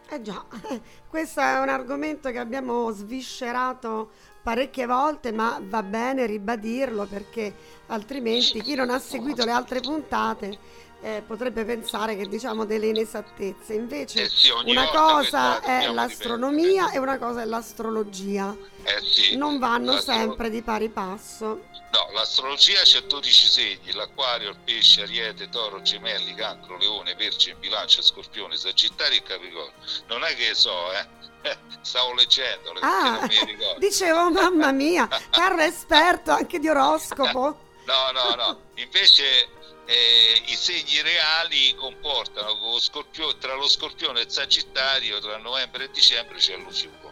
Eh 0.10 0.22
già, 0.22 0.46
questo 1.08 1.42
è 1.42 1.60
un 1.60 1.70
argomento 1.70 2.32
che 2.32 2.40
abbiamo 2.40 2.90
sviscerato 2.92 4.12
parecchie 4.42 4.86
volte, 4.86 5.32
ma 5.32 5.60
va 5.62 5.84
bene 5.84 6.26
ribadirlo 6.26 7.06
perché 7.06 7.54
altrimenti 7.88 8.62
chi 8.62 8.76
non 8.76 8.90
ha 8.90 9.00
seguito 9.00 9.46
le 9.46 9.52
altre 9.52 9.82
puntate 9.82 10.58
eh, 11.02 11.24
potrebbe 11.26 11.66
pensare 11.66 12.16
che 12.16 12.28
diciamo 12.28 12.66
delle 12.66 12.88
inesattezze. 12.88 13.74
Invece 13.74 14.24
eh 14.24 14.30
una 14.66 14.88
cosa 14.90 15.62
è 15.62 15.92
l'astronomia 15.92 16.92
e 16.92 17.00
una 17.00 17.18
cosa 17.18 17.42
è 17.42 17.46
l'astrologia. 17.46 18.56
Eh 18.84 19.02
sì, 19.04 19.36
non 19.36 19.60
vanno 19.60 20.00
sempre 20.00 20.50
di 20.50 20.62
pari 20.62 20.90
passo. 20.90 21.70
No, 21.92 22.08
l'astrologia 22.14 22.82
c'è 22.82 23.02
12 23.02 23.48
segni, 23.48 23.92
l'acquario, 23.92 24.50
il 24.50 24.58
pesce, 24.64 25.02
ariete, 25.02 25.50
toro, 25.50 25.82
gemelli, 25.82 26.34
cancro, 26.36 26.78
leone, 26.78 27.16
vergine, 27.16 27.56
bilancia, 27.56 28.02
scorpione, 28.02 28.56
sagittario 28.56 29.18
e 29.18 29.24
capricorno. 29.24 29.74
Non 30.08 30.24
è 30.24 30.34
che 30.36 30.54
so, 30.54 30.92
eh. 30.94 31.20
Stavo 31.82 32.14
leggendo, 32.14 32.72
ah, 32.82 33.28
dicevo, 33.80 34.30
mamma 34.30 34.72
mia, 34.72 35.08
Carlo 35.32 35.62
è 35.62 35.66
esperto 35.66 36.30
anche 36.30 36.60
di 36.60 36.70
oroscopo. 36.70 37.58
no, 37.86 38.12
no, 38.14 38.36
no, 38.36 38.60
invece 38.76 39.50
eh, 39.86 40.44
i 40.46 40.56
segni 40.56 41.02
reali 41.02 41.74
comportano 41.76 42.54
lo 42.54 42.80
scorpio, 42.80 43.38
tra 43.38 43.56
lo 43.56 43.68
scorpione 43.68 44.20
e 44.20 44.24
il 44.24 44.32
sagittario 44.32 45.20
tra 45.20 45.38
novembre 45.38 45.86
e 45.86 45.92
dicembre 45.92 46.38
c'è 46.38 46.58
lo 46.58 46.70
fiuco 46.70 47.12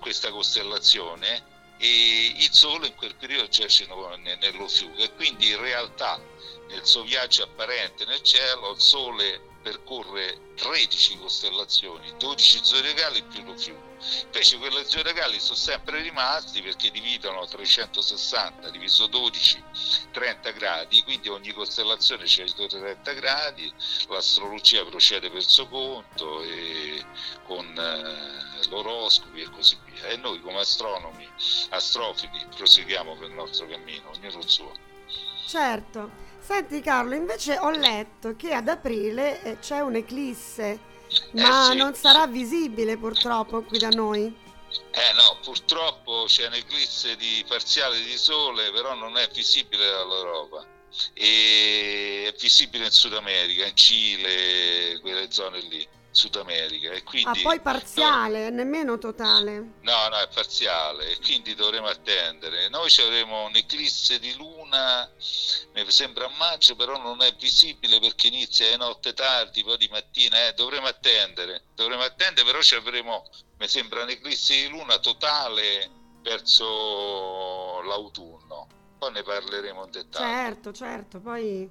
questa 0.00 0.30
costellazione 0.30 1.54
e 1.78 2.34
il 2.36 2.52
sole 2.52 2.86
in 2.86 2.94
quel 2.94 3.16
periodo 3.16 3.48
giace 3.48 3.86
nello 3.86 4.68
fiuco 4.68 5.02
e 5.02 5.12
quindi 5.14 5.50
in 5.50 5.60
realtà 5.60 6.20
nel 6.68 6.86
suo 6.86 7.02
viaggio 7.02 7.42
apparente 7.42 8.04
nel 8.04 8.22
cielo 8.22 8.72
il 8.72 8.80
sole 8.80 9.40
percorre 9.62 10.52
13 10.56 11.18
costellazioni 11.18 12.14
12 12.18 12.60
zodiacali 12.62 13.22
più 13.24 13.44
lo 13.44 13.56
fiuco 13.56 13.85
Invece 14.24 14.58
quelle 14.58 14.84
zodiacali 14.84 15.40
sono 15.40 15.56
sempre 15.56 16.00
rimasti 16.00 16.62
perché 16.62 16.90
dividono 16.90 17.46
360 17.46 18.70
diviso 18.70 19.06
12, 19.06 19.62
30 20.12 20.50
gradi, 20.50 21.02
quindi 21.02 21.28
ogni 21.28 21.52
costellazione 21.52 22.24
c'è 22.24 22.44
30 22.44 23.12
gradi, 23.12 23.72
l'astrologia 24.08 24.84
procede 24.84 25.30
per 25.30 25.42
suo 25.42 25.66
conto 25.68 26.42
con 27.44 27.66
eh, 27.76 28.68
l'oroscopi 28.68 29.40
e 29.40 29.50
così 29.50 29.76
via. 29.84 30.08
E 30.08 30.16
noi 30.16 30.40
come 30.40 30.60
astronomi, 30.60 31.28
astrofili, 31.70 32.46
proseguiamo 32.54 33.16
per 33.16 33.28
il 33.28 33.34
nostro 33.34 33.66
cammino, 33.66 34.10
ognuno 34.10 34.38
il 34.38 34.48
suo. 34.48 34.72
Certo. 35.46 36.24
Senti 36.38 36.80
Carlo, 36.80 37.14
invece 37.14 37.58
ho 37.58 37.70
letto 37.70 38.36
che 38.36 38.52
ad 38.52 38.68
aprile 38.68 39.42
eh, 39.42 39.58
c'è 39.58 39.80
un'eclisse 39.80 40.94
ma 41.32 41.68
eh 41.68 41.72
sì. 41.72 41.76
non 41.76 41.94
sarà 41.94 42.26
visibile 42.26 42.96
purtroppo 42.96 43.62
qui 43.62 43.78
da 43.78 43.88
noi. 43.88 44.24
Eh 44.90 45.12
no, 45.14 45.38
purtroppo 45.42 46.24
c'è 46.26 46.46
un'eclisse 46.46 47.16
di 47.16 47.44
parziale 47.46 48.02
di 48.02 48.16
sole, 48.16 48.70
però 48.72 48.94
non 48.94 49.16
è 49.16 49.28
visibile 49.32 49.86
dall'Europa. 49.86 50.66
E 51.12 52.32
è 52.32 52.40
visibile 52.40 52.86
in 52.86 52.90
Sud 52.90 53.14
America, 53.14 53.66
in 53.66 53.76
Cile, 53.76 54.98
quelle 55.00 55.30
zone 55.30 55.60
lì. 55.60 55.86
Sud 56.16 56.36
America. 56.36 56.90
E 56.90 57.02
quindi, 57.02 57.40
ah, 57.40 57.42
poi 57.42 57.60
parziale, 57.60 58.48
no, 58.48 58.56
nemmeno 58.56 58.98
totale. 58.98 59.58
No, 59.82 60.08
no, 60.08 60.16
è 60.16 60.28
parziale 60.32 61.10
e 61.10 61.18
quindi 61.20 61.54
dovremo 61.54 61.86
attendere. 61.86 62.68
Noi 62.68 62.88
ci 62.88 63.02
avremo 63.02 63.44
un'eclisse 63.44 64.18
di 64.18 64.34
luna, 64.34 65.08
mi 65.74 65.90
sembra 65.90 66.26
a 66.26 66.30
maggio, 66.38 66.74
però 66.74 66.96
non 67.00 67.20
è 67.22 67.34
visibile 67.38 68.00
perché 68.00 68.28
inizia 68.28 68.70
di 68.70 68.76
notte 68.76 69.12
tardi, 69.12 69.62
poi 69.62 69.76
di 69.76 69.88
mattina, 69.88 70.46
eh, 70.46 70.54
dovremo 70.54 70.86
attendere. 70.86 71.62
Dovremo 71.74 72.02
attendere, 72.02 72.46
però 72.46 72.62
ci 72.62 72.74
avremo, 72.74 73.28
mi 73.58 73.68
sembra, 73.68 74.02
un'eclisse 74.02 74.54
di 74.54 74.68
luna 74.68 74.98
totale 74.98 75.90
verso 76.22 77.82
l'autunno. 77.82 78.66
Poi 78.98 79.12
ne 79.12 79.22
parleremo 79.22 79.84
in 79.84 79.90
dettaglio. 79.90 80.26
Certo, 80.26 80.72
certo, 80.72 81.20
poi 81.20 81.70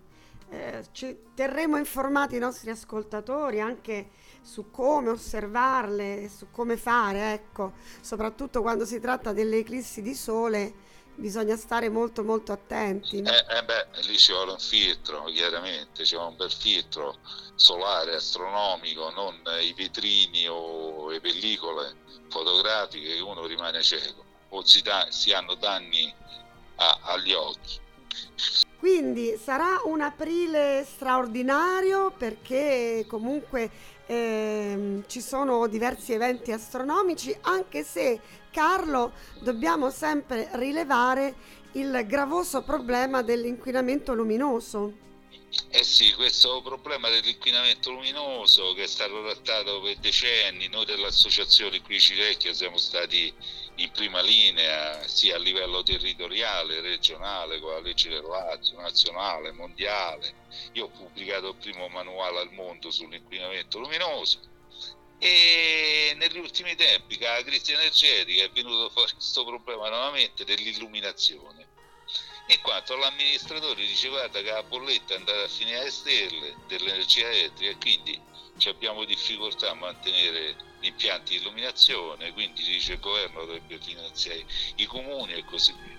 eh, 0.55 0.85
ci 0.91 1.17
terremo 1.33 1.77
informati 1.77 2.35
i 2.35 2.39
nostri 2.39 2.69
ascoltatori 2.69 3.59
anche 3.59 4.09
su 4.41 4.69
come 4.71 5.09
osservarle, 5.09 6.29
su 6.29 6.47
come 6.51 6.77
fare, 6.77 7.33
ecco, 7.33 7.73
soprattutto 8.01 8.61
quando 8.61 8.85
si 8.85 8.99
tratta 8.99 9.33
delle 9.33 9.57
eclissi 9.57 10.01
di 10.01 10.13
sole 10.13 10.83
bisogna 11.15 11.55
stare 11.55 11.89
molto 11.89 12.23
molto 12.23 12.51
attenti. 12.51 13.21
Eh, 13.21 13.57
eh 13.57 13.63
beh, 13.63 13.87
lì 14.03 14.17
ci 14.17 14.31
vuole 14.31 14.51
un 14.51 14.59
filtro, 14.59 15.23
chiaramente, 15.25 16.05
ci 16.05 16.15
vuole 16.15 16.31
un 16.31 16.37
bel 16.37 16.51
filtro 16.51 17.17
solare, 17.55 18.15
astronomico, 18.15 19.09
non 19.11 19.41
i 19.61 19.73
vetrini 19.73 20.47
o 20.47 21.09
le 21.09 21.21
pellicole 21.21 21.95
fotografiche 22.29 23.15
che 23.15 23.21
uno 23.21 23.45
rimane 23.45 23.81
cieco 23.81 24.23
o 24.49 24.65
si, 24.65 24.81
da, 24.81 25.07
si 25.09 25.31
hanno 25.31 25.55
danni 25.55 26.13
a, 26.75 26.99
agli 27.03 27.33
occhi. 27.33 27.83
Quindi 28.77 29.35
sarà 29.41 29.81
un 29.85 30.01
aprile 30.01 30.85
straordinario 30.87 32.11
perché 32.15 33.05
comunque 33.07 33.69
eh, 34.05 35.01
ci 35.07 35.21
sono 35.21 35.67
diversi 35.67 36.13
eventi 36.13 36.51
astronomici, 36.51 37.35
anche 37.41 37.83
se 37.83 38.19
Carlo 38.51 39.13
dobbiamo 39.39 39.89
sempre 39.89 40.49
rilevare 40.53 41.33
il 41.73 42.05
gravoso 42.05 42.61
problema 42.63 43.21
dell'inquinamento 43.21 44.13
luminoso. 44.13 45.03
Eh 45.69 45.83
sì, 45.83 46.13
questo 46.13 46.61
problema 46.61 47.09
dell'inquinamento 47.09 47.91
luminoso 47.91 48.73
che 48.73 48.83
è 48.83 48.87
stato 48.87 49.23
trattato 49.23 49.81
per 49.81 49.97
decenni, 49.97 50.67
noi 50.67 50.85
dell'associazione 50.85 51.81
qui 51.81 51.99
Cirecchia 51.99 52.53
siamo 52.53 52.77
stati 52.77 53.33
in 53.75 53.91
prima 53.91 54.21
linea 54.21 55.07
sia 55.07 55.35
a 55.35 55.39
livello 55.39 55.83
territoriale, 55.83 56.81
regionale, 56.81 57.59
con 57.59 57.73
la 57.73 57.79
legge 57.79 58.09
del 58.09 58.23
Lazio, 58.23 58.79
nazionale, 58.79 59.51
mondiale. 59.51 60.33
Io 60.73 60.85
ho 60.85 60.89
pubblicato 60.89 61.49
il 61.49 61.55
primo 61.55 61.87
manuale 61.89 62.39
al 62.39 62.51
mondo 62.53 62.91
sull'inquinamento 62.91 63.79
luminoso 63.79 64.39
e 65.17 66.13
negli 66.17 66.37
ultimi 66.37 66.75
tempi 66.75 67.17
con 67.17 67.27
la 67.27 67.41
crisi 67.41 67.71
energetica 67.71 68.43
è 68.43 68.49
venuto 68.49 68.89
fuori 68.89 69.11
questo 69.15 69.45
problema 69.45 69.87
nuovamente 69.87 70.43
dell'illuminazione 70.43 71.67
in 72.47 72.61
quanto 72.61 72.95
l'amministratore 72.95 73.85
dice 73.85 74.09
guarda 74.09 74.41
che 74.41 74.51
la 74.51 74.61
bolletta 74.63 75.13
è 75.13 75.17
andata 75.17 75.43
a 75.43 75.47
finire 75.47 75.79
alle 75.79 75.89
stelle 75.91 76.55
dell'energia 76.67 77.27
elettrica 77.29 77.71
e 77.71 77.77
quindi 77.77 78.21
abbiamo 78.63 79.03
difficoltà 79.05 79.71
a 79.71 79.73
mantenere 79.73 80.55
gli 80.79 80.87
impianti 80.87 81.35
di 81.35 81.41
illuminazione, 81.41 82.31
quindi 82.33 82.63
dice 82.63 82.93
il 82.93 82.99
governo 82.99 83.41
dovrebbe 83.41 83.77
finanziare 83.79 84.45
i 84.75 84.85
comuni 84.85 85.33
e 85.33 85.43
così 85.45 85.73
via. 85.83 85.93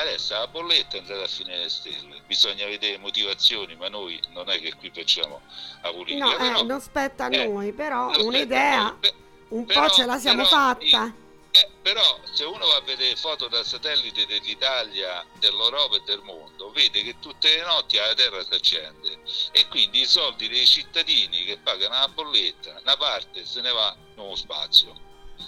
Adesso 0.00 0.34
la 0.34 0.48
bolletta 0.48 0.96
è 0.96 1.00
andata 1.00 1.22
a 1.22 1.28
finire 1.28 1.58
alle 1.58 1.68
stelle, 1.68 2.20
bisogna 2.26 2.66
vedere 2.66 2.98
motivazioni, 2.98 3.76
ma 3.76 3.88
noi 3.88 4.20
non 4.30 4.50
è 4.50 4.60
che 4.60 4.74
qui 4.74 4.90
facciamo 4.92 5.40
la 5.82 5.92
politica. 5.92 6.24
No, 6.24 6.36
però, 6.36 6.58
eh, 6.58 6.62
non 6.64 6.80
spetta 6.80 7.24
a 7.26 7.28
eh, 7.32 7.46
noi, 7.46 7.72
però 7.72 8.10
un'idea 8.22 8.82
noi, 8.82 9.12
un 9.48 9.64
però, 9.64 9.86
po' 9.86 9.90
ce 9.90 10.04
la 10.04 10.18
siamo 10.18 10.44
fatta. 10.44 11.24
Eh, 11.56 11.68
però 11.80 12.20
se 12.32 12.44
uno 12.44 12.66
va 12.66 12.76
a 12.76 12.80
vedere 12.80 13.16
foto 13.16 13.48
da 13.48 13.64
satellite 13.64 14.26
dell'Italia, 14.26 15.24
dell'Europa 15.38 15.96
e 15.96 16.02
del 16.04 16.20
mondo, 16.22 16.70
vede 16.70 17.02
che 17.02 17.18
tutte 17.18 17.56
le 17.56 17.64
notti 17.64 17.96
la 17.96 18.14
Terra 18.14 18.44
si 18.44 18.52
accende 18.52 19.20
e 19.52 19.66
quindi 19.68 20.00
i 20.00 20.06
soldi 20.06 20.48
dei 20.48 20.66
cittadini 20.66 21.44
che 21.44 21.58
pagano 21.58 21.94
la 21.94 22.08
bolletta, 22.08 22.78
una 22.82 22.96
parte 22.96 23.46
se 23.46 23.60
ne 23.62 23.72
va 23.72 23.96
nello 24.14 24.36
spazio. 24.36 25.04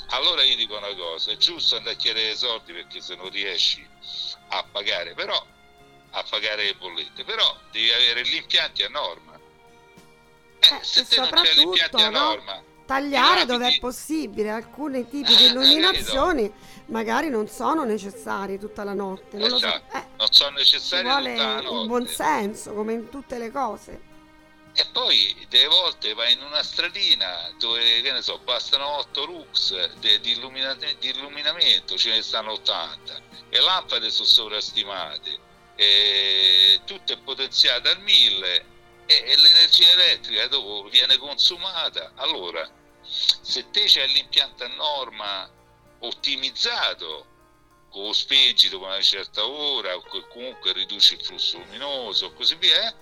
Allora 0.08 0.42
io 0.42 0.56
dico 0.56 0.76
una 0.76 0.94
cosa, 0.94 1.32
è 1.32 1.36
giusto 1.36 1.76
andare 1.76 1.96
a 1.96 1.98
chiedere 1.98 2.36
soldi 2.36 2.72
perché 2.72 3.00
se 3.00 3.14
non 3.14 3.28
riesci 3.28 3.86
a 4.48 4.64
pagare, 4.64 5.14
però 5.14 5.44
a 6.10 6.22
pagare 6.22 6.64
le 6.64 6.74
bollette, 6.74 7.24
però 7.24 7.58
devi 7.70 7.92
avere 7.92 8.22
gli 8.22 8.36
impianti 8.36 8.82
a 8.82 8.88
norma. 8.88 9.38
Eh, 10.60 10.74
eh, 10.74 10.84
se 10.84 11.06
te 11.06 11.16
non 11.16 11.30
c'è 11.30 11.52
gli 11.52 11.60
impianti 11.60 12.02
a 12.02 12.10
norma, 12.10 12.62
tagliare 12.88 13.44
dove 13.44 13.68
è 13.68 13.78
possibile. 13.78 14.50
Alcuni 14.50 15.06
tipi 15.06 15.36
di 15.36 15.44
eh, 15.44 15.48
illuminazioni 15.48 16.50
magari 16.86 17.28
non 17.28 17.46
sono 17.48 17.84
necessari 17.84 18.58
tutta 18.58 18.82
la 18.82 18.94
notte 18.94 19.36
non, 19.36 19.52
esatto. 19.52 19.82
so. 19.90 19.96
eh, 19.98 20.06
non 20.16 20.26
sono 20.30 20.56
necessari 20.56 21.02
vuole 21.06 21.34
il 21.34 21.86
buon 21.86 22.06
senso 22.06 22.72
come 22.72 22.94
in 22.94 23.10
tutte 23.10 23.36
le 23.36 23.50
cose. 23.50 24.06
E 24.72 24.86
poi 24.92 25.34
delle 25.50 25.66
volte 25.66 26.14
vai 26.14 26.32
in 26.32 26.40
una 26.40 26.62
stradina 26.62 27.50
dove 27.58 28.00
che 28.00 28.12
ne 28.12 28.22
so 28.22 28.38
bastano 28.38 28.86
8 28.98 29.24
lux 29.26 29.94
di, 29.98 30.20
di, 30.20 30.30
illumina- 30.32 30.74
di 30.74 31.08
illuminamento 31.08 31.96
ce 31.96 32.10
ne 32.10 32.22
stanno 32.22 32.52
80 32.52 33.20
le 33.50 33.60
lampade 33.60 34.08
sono 34.08 34.26
sovrastimate 34.26 35.38
e 35.74 36.80
tutto 36.84 37.12
è 37.12 37.18
potenziato 37.18 37.88
al 37.88 38.00
1000 38.00 38.76
e, 39.06 39.36
l'energia 39.36 39.90
elettrica 39.90 40.46
dopo 40.48 40.88
viene 40.90 41.16
consumata. 41.16 42.12
Allora 42.16 42.68
se 43.08 43.70
te 43.70 43.84
c'è 43.84 44.06
l'impianto 44.06 44.64
a 44.64 44.68
norma 44.68 45.50
ottimizzato 46.00 47.26
o 47.90 48.12
speggi 48.12 48.68
dopo 48.68 48.84
una 48.84 49.00
certa 49.00 49.46
ora 49.46 49.96
o 49.96 50.02
comunque 50.28 50.72
riduci 50.72 51.14
il 51.14 51.24
flusso 51.24 51.58
luminoso 51.58 52.26
o 52.26 52.32
così 52.32 52.54
via 52.56 52.94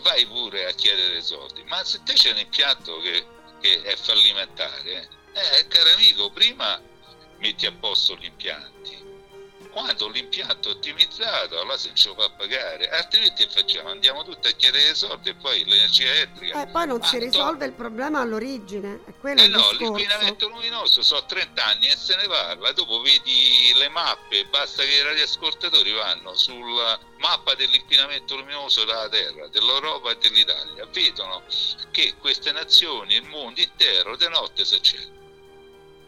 vai 0.00 0.24
pure 0.26 0.66
a 0.66 0.72
chiedere 0.72 1.20
soldi 1.20 1.64
ma 1.64 1.82
se 1.84 2.02
te 2.04 2.12
c'è 2.12 2.30
un 2.30 2.38
impianto 2.38 3.00
che, 3.00 3.26
che 3.60 3.82
è 3.82 3.96
fallimentare 3.96 5.08
eh, 5.32 5.66
caro 5.66 5.90
amico 5.90 6.30
prima 6.30 6.80
metti 7.38 7.66
a 7.66 7.72
posto 7.72 8.14
gli 8.16 8.24
impianti 8.24 9.07
quando 9.70 10.08
l'impianto 10.08 10.68
è 10.68 10.72
ottimizzato 10.72 11.58
allora 11.60 11.76
se 11.76 11.90
ce 11.94 12.08
lo 12.08 12.14
fa 12.14 12.30
pagare. 12.30 12.88
Altrimenti 12.90 13.46
facciamo 13.50 13.90
andiamo 13.90 14.24
tutti 14.24 14.48
a 14.48 14.52
chiedere 14.52 14.94
soldi 14.94 15.30
e 15.30 15.34
poi 15.34 15.64
l'energia 15.64 16.10
elettrica. 16.10 16.60
E 16.60 16.62
eh, 16.62 16.66
poi 16.66 16.86
non 16.86 17.02
si 17.02 17.18
risolve 17.18 17.66
il 17.66 17.72
problema 17.72 18.20
all'origine 18.20 19.00
è 19.04 19.14
quello 19.18 19.40
eh 19.40 19.48
no 19.48 19.70
l'inquinamento 19.72 20.48
luminoso 20.48 21.02
sono 21.02 21.24
30 21.24 21.64
anni 21.64 21.86
e 21.86 21.96
se 21.96 22.16
ne 22.16 22.26
parla 22.26 22.72
dopo 22.72 23.00
vedi 23.00 23.72
le 23.74 23.88
mappe 23.88 24.44
basta 24.46 24.82
che 24.82 24.94
i 24.94 25.02
radioascoltatori 25.02 25.92
vanno 25.92 26.34
sulla 26.34 26.98
mappa 27.18 27.54
dell'inquinamento 27.54 28.36
luminoso 28.36 28.84
della 28.84 29.08
terra 29.08 29.48
dell'Europa 29.48 30.10
e 30.10 30.18
dell'Italia 30.18 30.86
vedono 30.86 31.42
che 31.90 32.14
queste 32.18 32.52
nazioni 32.52 33.14
il 33.14 33.24
mondo 33.24 33.60
intero 33.60 34.16
di 34.16 34.28
notte 34.28 34.64
si 34.64 34.74
accende 34.74 35.17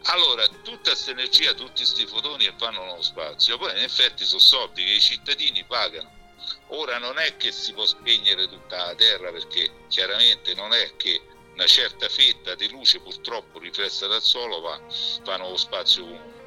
allora, 0.05 0.47
tutta 0.47 0.91
questa 0.91 1.11
energia, 1.11 1.53
tutti 1.53 1.83
questi 1.83 2.05
fotoni 2.05 2.45
che 2.45 2.53
vanno 2.57 2.83
nello 2.83 3.01
spazio, 3.01 3.57
poi 3.57 3.71
in 3.71 3.83
effetti 3.83 4.25
sono 4.25 4.39
soldi 4.39 4.83
che 4.83 4.91
i 4.91 4.99
cittadini 4.99 5.63
pagano. 5.65 6.19
Ora 6.67 6.97
non 6.97 7.19
è 7.19 7.37
che 7.37 7.51
si 7.51 7.73
può 7.73 7.85
spegnere 7.85 8.47
tutta 8.47 8.85
la 8.85 8.95
Terra 8.95 9.31
perché 9.31 9.85
chiaramente 9.89 10.55
non 10.55 10.73
è 10.73 10.95
che 10.95 11.21
una 11.53 11.67
certa 11.67 12.09
fetta 12.09 12.55
di 12.55 12.69
luce 12.69 12.99
purtroppo 12.99 13.59
riflessa 13.59 14.07
dal 14.07 14.21
suolo 14.21 14.61
va, 14.61 14.81
va 15.23 15.37
nello 15.37 15.57
spazio 15.57 16.03
comunque. 16.03 16.39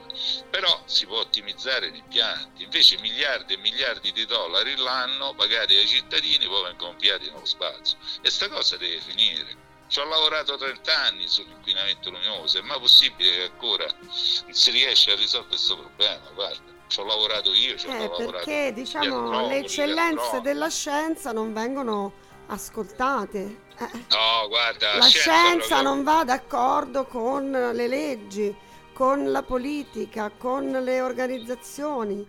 Però 0.51 0.83
si 0.87 1.07
può 1.07 1.19
ottimizzare 1.19 1.91
gli 1.91 1.97
impianti, 1.97 2.63
invece 2.63 2.99
miliardi 2.99 3.55
e 3.55 3.59
miliardi 3.59 4.13
di 4.13 4.25
dollari 4.27 4.77
l'anno 4.77 5.35
pagati 5.35 5.75
ai 5.75 5.87
cittadini 5.87 6.47
poi 6.47 6.65
vengono 6.65 6.93
inviati 6.93 7.31
nello 7.31 7.45
spazio 7.45 7.99
e 8.23 8.31
sta 8.31 8.49
cosa 8.49 8.77
deve 8.77 9.01
finire. 9.01 9.64
Ci 9.95 10.01
ho 10.01 10.07
lavorato 10.07 10.57
30 10.57 10.93
anni 10.93 11.29
sull'inquinamento 11.29 12.11
luminoso, 12.11 12.59
è 12.59 12.63
mai 12.63 12.81
possibile 12.81 13.31
che 13.31 13.43
ancora 13.45 13.87
non 13.87 14.53
si 14.53 14.73
riesce 14.73 15.13
a 15.13 15.15
risolvere 15.15 15.51
questo 15.51 15.79
problema? 15.79 16.31
Guarda, 16.35 16.73
ci 16.89 16.99
ho 16.99 17.05
lavorato 17.05 17.55
io, 17.55 17.77
ci 17.77 17.87
ho 17.87 17.93
eh, 17.93 17.99
lavorato 17.99 18.31
perché 18.33 18.73
diciamo 18.73 19.47
le 19.47 19.59
eccellenze 19.59 20.41
della 20.41 20.69
scienza 20.69 21.31
non 21.31 21.53
vengono 21.53 22.13
ascoltate. 22.49 23.39
Eh. 23.79 24.05
No, 24.09 24.49
guarda, 24.49 24.97
la 24.97 25.07
scienza, 25.07 25.81
non 25.81 26.03
va 26.03 26.25
d'accordo 26.25 27.05
con 27.05 27.53
le 27.53 27.87
leggi, 27.87 28.53
con 28.93 29.31
la 29.31 29.45
politica, 29.45 30.29
con 30.37 30.73
le 30.73 31.03
organizzazioni. 31.03 32.29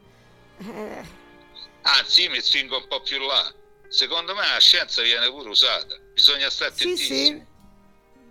Eh. 0.60 1.04
Anzi, 1.82 2.30
mi 2.30 2.40
spingo 2.42 2.78
un 2.78 2.88
po' 2.88 3.02
più 3.02 3.18
là. 3.26 3.52
Secondo 3.88 4.36
me 4.36 4.42
la 4.54 4.60
scienza 4.60 5.02
viene 5.02 5.28
pure 5.32 5.50
usata, 5.50 5.96
bisogna 6.14 6.52
stare 6.52 6.70
attentissimi. 6.70 7.18
Sì, 7.18 7.26
sì 7.26 7.54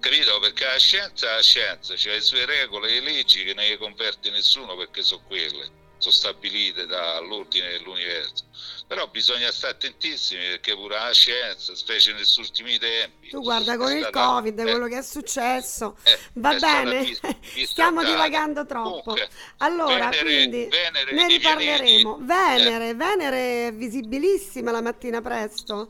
capito? 0.05 0.39
Perché 0.39 0.65
la 0.67 0.79
scienza 0.79 1.31
è 1.31 1.35
la 1.37 1.43
scienza, 1.43 1.97
cioè 1.97 2.15
le 2.15 2.21
sue 2.21 2.45
regole 2.45 2.95
e 2.95 3.01
leggi 3.01 3.43
che 3.43 3.55
non 3.55 3.65
le 3.65 3.79
converte 3.79 4.31
nessuno 4.31 4.77
perché 4.77 5.03
sono 5.03 5.23
quelle 5.27 5.83
sono 6.05 6.13
stabilite 6.13 6.87
dall'ordine 6.87 7.71
dell'universo. 7.71 8.45
Però 8.87 9.07
bisogna 9.09 9.51
stare 9.51 9.73
attentissimi 9.73 10.43
perché 10.49 10.75
pure 10.75 10.99
la 10.99 11.13
scienza, 11.13 11.75
specie 11.75 12.13
negli 12.13 12.27
ultimi 12.37 12.79
tempi. 12.79 13.29
Tu 13.31 13.41
guarda 13.41 13.79
con 13.79 13.91
il 13.91 14.11
Covid, 14.11 14.59
eh, 14.59 14.63
quello 14.63 14.87
che 14.87 14.99
è 14.99 15.03
successo. 15.03 15.97
Eh, 16.03 16.19
Va 16.35 16.55
bene, 16.57 17.17
stiamo 17.65 18.05
divagando 18.05 18.67
troppo. 18.67 19.01
Comunque, 19.03 19.29
allora, 19.59 20.11
Venere, 20.11 20.23
quindi 20.23 20.67
Venere 20.67 21.13
ne 21.13 21.27
riparleremo. 21.27 22.19
Venere, 22.21 22.89
eh. 22.91 22.95
Venere 22.95 23.69
è 23.69 23.73
visibilissima 23.73 24.71
la 24.71 24.83
mattina 24.83 25.23
presto. 25.23 25.89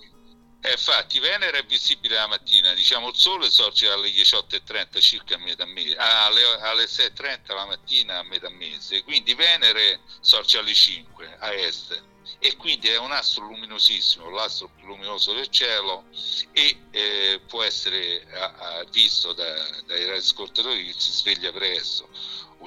Eh, 0.67 0.71
infatti 0.71 1.19
Venere 1.19 1.59
è 1.59 1.65
visibile 1.67 2.15
la 2.15 2.27
mattina, 2.27 2.73
diciamo 2.73 3.11
il 3.11 3.17
sole 3.17 3.51
sorge 3.51 3.91
alle 3.91 4.09
18.30 4.09 4.99
circa 4.99 5.35
a 5.35 5.39
metà 5.39 5.67
mese, 5.67 5.95
alle, 5.95 6.43
alle 6.61 6.85
6.30 6.85 7.55
la 7.55 7.67
mattina 7.67 8.21
a 8.21 8.23
metà 8.23 8.49
mese, 8.49 9.03
quindi 9.03 9.35
Venere 9.35 10.01
sorge 10.21 10.57
alle 10.57 10.73
5 10.73 11.37
a 11.39 11.53
est. 11.53 12.03
E 12.39 12.57
quindi 12.57 12.89
è 12.89 12.97
un 12.97 13.13
astro 13.13 13.45
luminosissimo, 13.45 14.31
l'astro 14.31 14.71
più 14.75 14.87
luminoso 14.87 15.35
del 15.35 15.49
cielo 15.49 16.05
e 16.53 16.79
eh, 16.91 17.41
può 17.47 17.63
essere 17.63 18.27
a, 18.33 18.55
a, 18.57 18.85
visto 18.85 19.35
da, 19.35 19.69
dai 19.85 20.07
radioascoltatori 20.07 20.87
che 20.87 20.95
si 20.97 21.11
sveglia 21.11 21.53
presto 21.53 22.09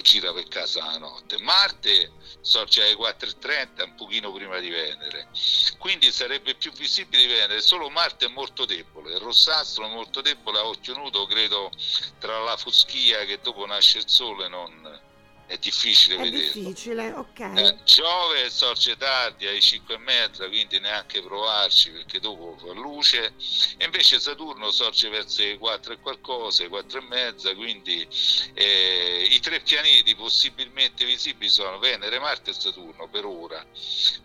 gira 0.02 0.34
per 0.34 0.48
casa 0.48 0.86
la 0.86 0.98
notte. 0.98 1.38
Marte 1.40 2.12
sorge 2.42 2.84
alle 2.84 2.96
4.30, 2.96 3.84
un 3.84 3.96
pochino 3.96 4.32
prima 4.32 4.60
di 4.60 4.70
Venere, 4.70 5.30
quindi 5.78 6.12
sarebbe 6.12 6.56
più 6.56 6.72
visibile 6.72 7.24
di 7.24 7.28
Venere, 7.28 7.62
solo 7.62 7.90
Marte 7.90 8.26
è 8.26 8.30
molto 8.30 8.66
debole, 8.66 9.14
il 9.14 9.20
rossastro 9.20 9.86
è 9.86 9.90
molto 9.90 10.22
debole 10.22 10.60
a 10.60 10.66
occhio 10.66 10.96
nudo, 10.96 11.26
credo 11.26 11.72
tra 12.20 12.40
la 12.40 12.58
foschia 12.58 13.26
che 13.26 13.40
dopo 13.42 13.66
nasce 13.66 14.00
il 14.00 14.08
Sole 14.08 14.48
non, 14.48 15.02
è 15.48 15.58
difficile 15.58 16.16
è 16.16 16.18
vederlo. 16.20 16.62
difficile, 16.62 17.12
ok. 17.14 17.40
Eh, 17.40 17.78
Giove 17.86 18.50
sorge 18.50 18.98
tardi 18.98 19.48
alle 19.48 19.62
5 19.62 19.96
e 19.96 19.98
mezza, 19.98 20.48
quindi 20.48 20.78
neanche 20.80 21.22
provarci 21.22 21.90
perché 21.92 22.20
dopo 22.20 22.58
fa 22.58 22.74
luce. 22.74 23.34
E 23.78 23.86
invece 23.86 24.20
Saturno 24.20 24.70
sorge 24.72 25.08
verso 25.08 25.42
le 25.42 25.58
4 25.58 25.94
e 25.94 26.00
qualcosa, 26.00 26.68
4 26.68 27.00
e 27.00 27.02
mezza, 27.04 27.56
quindi 27.56 28.06
eh, 28.54 29.28
i 29.32 29.40
tre 29.40 29.62
pianeti 29.62 30.16
possibilmente 30.16 31.06
visibili 31.06 31.50
sono 31.50 31.80
Venere, 31.80 32.20
Marte 32.20 32.52
e 32.52 32.54
Saturno 32.54 33.08
per 33.08 33.26
ora. 33.26 33.66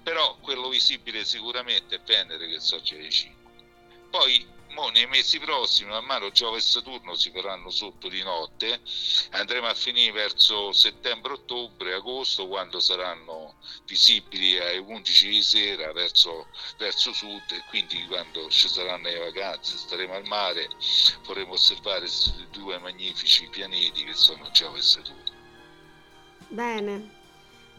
Però 0.03 0.37
quello 0.41 0.69
visibile 0.69 1.25
sicuramente 1.25 1.97
è 1.97 2.01
Venere 2.05 2.49
che 2.49 2.59
sorge 2.59 2.97
alle 2.97 3.11
5. 3.11 3.41
Poi 4.11 4.45
Mo 4.75 4.89
nei 4.89 5.07
mesi 5.07 5.39
prossimi, 5.39 5.91
man 5.91 6.05
mano 6.07 6.31
Giove 6.31 6.57
e 6.57 6.61
Saturno 6.61 7.15
si 7.15 7.31
faranno 7.31 7.69
sotto 7.69 8.09
di 8.09 8.23
notte, 8.23 8.81
andremo 9.33 9.67
a 9.67 9.75
finire 9.75 10.13
verso 10.13 10.73
settembre-ottobre, 10.73 11.93
agosto, 11.93 12.49
quando 12.49 12.81
saranno 12.81 13.57
visibili 13.85 14.59
alle 14.59 14.79
11 14.79 15.29
di 15.29 15.43
sera 15.43 15.93
verso, 15.93 16.47
verso 16.79 17.13
sud 17.13 17.43
e 17.51 17.63
quindi 17.69 18.07
quando 18.07 18.49
ci 18.49 18.67
saranno 18.69 19.09
le 19.09 19.19
vacanze, 19.19 19.77
staremo 19.77 20.15
al 20.15 20.27
mare, 20.27 20.69
potremo 21.23 21.53
osservare 21.53 22.07
due 22.51 22.79
magnifici 22.79 23.49
pianeti 23.51 24.05
che 24.05 24.15
sono 24.15 24.51
Giove 24.53 24.79
e 24.79 24.83
Saturno. 24.83 25.31
Bene, 26.49 27.21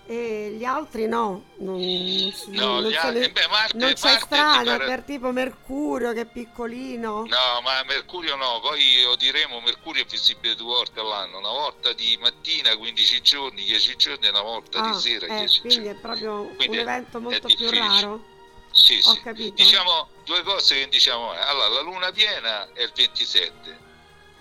e 0.05 0.55
gli 0.57 0.65
altri 0.65 1.07
no, 1.07 1.45
non, 1.59 1.79
non, 1.79 2.33
no, 2.47 2.79
non, 2.81 2.91
beh, 2.91 3.47
Marte, 3.49 3.77
non 3.77 3.93
c'è 3.93 4.11
Marte 4.11 4.25
strada 4.25 4.77
per... 4.77 4.85
per 4.85 5.01
tipo 5.03 5.31
Mercurio 5.31 6.11
che 6.11 6.21
è 6.21 6.25
piccolino. 6.25 7.25
No, 7.25 7.61
ma 7.63 7.81
Mercurio 7.85 8.35
no, 8.35 8.59
poi 8.61 9.01
lo 9.05 9.15
diremo, 9.15 9.61
Mercurio 9.61 10.03
è 10.03 10.05
visibile 10.05 10.55
due 10.55 10.75
volte 10.75 10.99
all'anno, 10.99 11.37
una 11.37 11.51
volta 11.51 11.93
di 11.93 12.17
mattina 12.19 12.75
15 12.75 13.21
giorni, 13.21 13.63
10 13.63 13.95
giorni 13.95 14.25
e 14.25 14.29
una 14.29 14.41
volta 14.41 14.81
ah, 14.81 14.91
di 14.91 14.99
sera 14.99 15.25
eh, 15.25 15.39
10 15.39 15.59
quindi 15.61 15.83
giorni. 15.83 15.97
è 15.97 16.01
proprio 16.01 16.47
quindi 16.55 16.77
un 16.77 16.81
evento 16.81 17.21
molto 17.21 17.47
più 17.47 17.69
raro. 17.69 18.31
Sì, 18.71 18.99
Ho 19.05 19.13
sì. 19.13 19.21
Capito. 19.21 19.53
Diciamo 19.55 20.09
due 20.25 20.43
cose 20.43 20.79
che 20.79 20.89
diciamo, 20.89 21.31
allora 21.31 21.67
la 21.69 21.81
luna 21.81 22.11
piena 22.11 22.67
è 22.73 22.81
il 22.81 22.91
27 22.93 23.79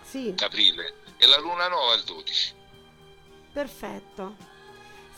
sì. 0.03 0.35
aprile 0.41 0.95
e 1.19 1.27
la 1.27 1.39
luna 1.39 1.69
nuova 1.69 1.93
è 1.95 1.99
il 1.99 2.05
12. 2.05 2.55
Perfetto. 3.53 4.51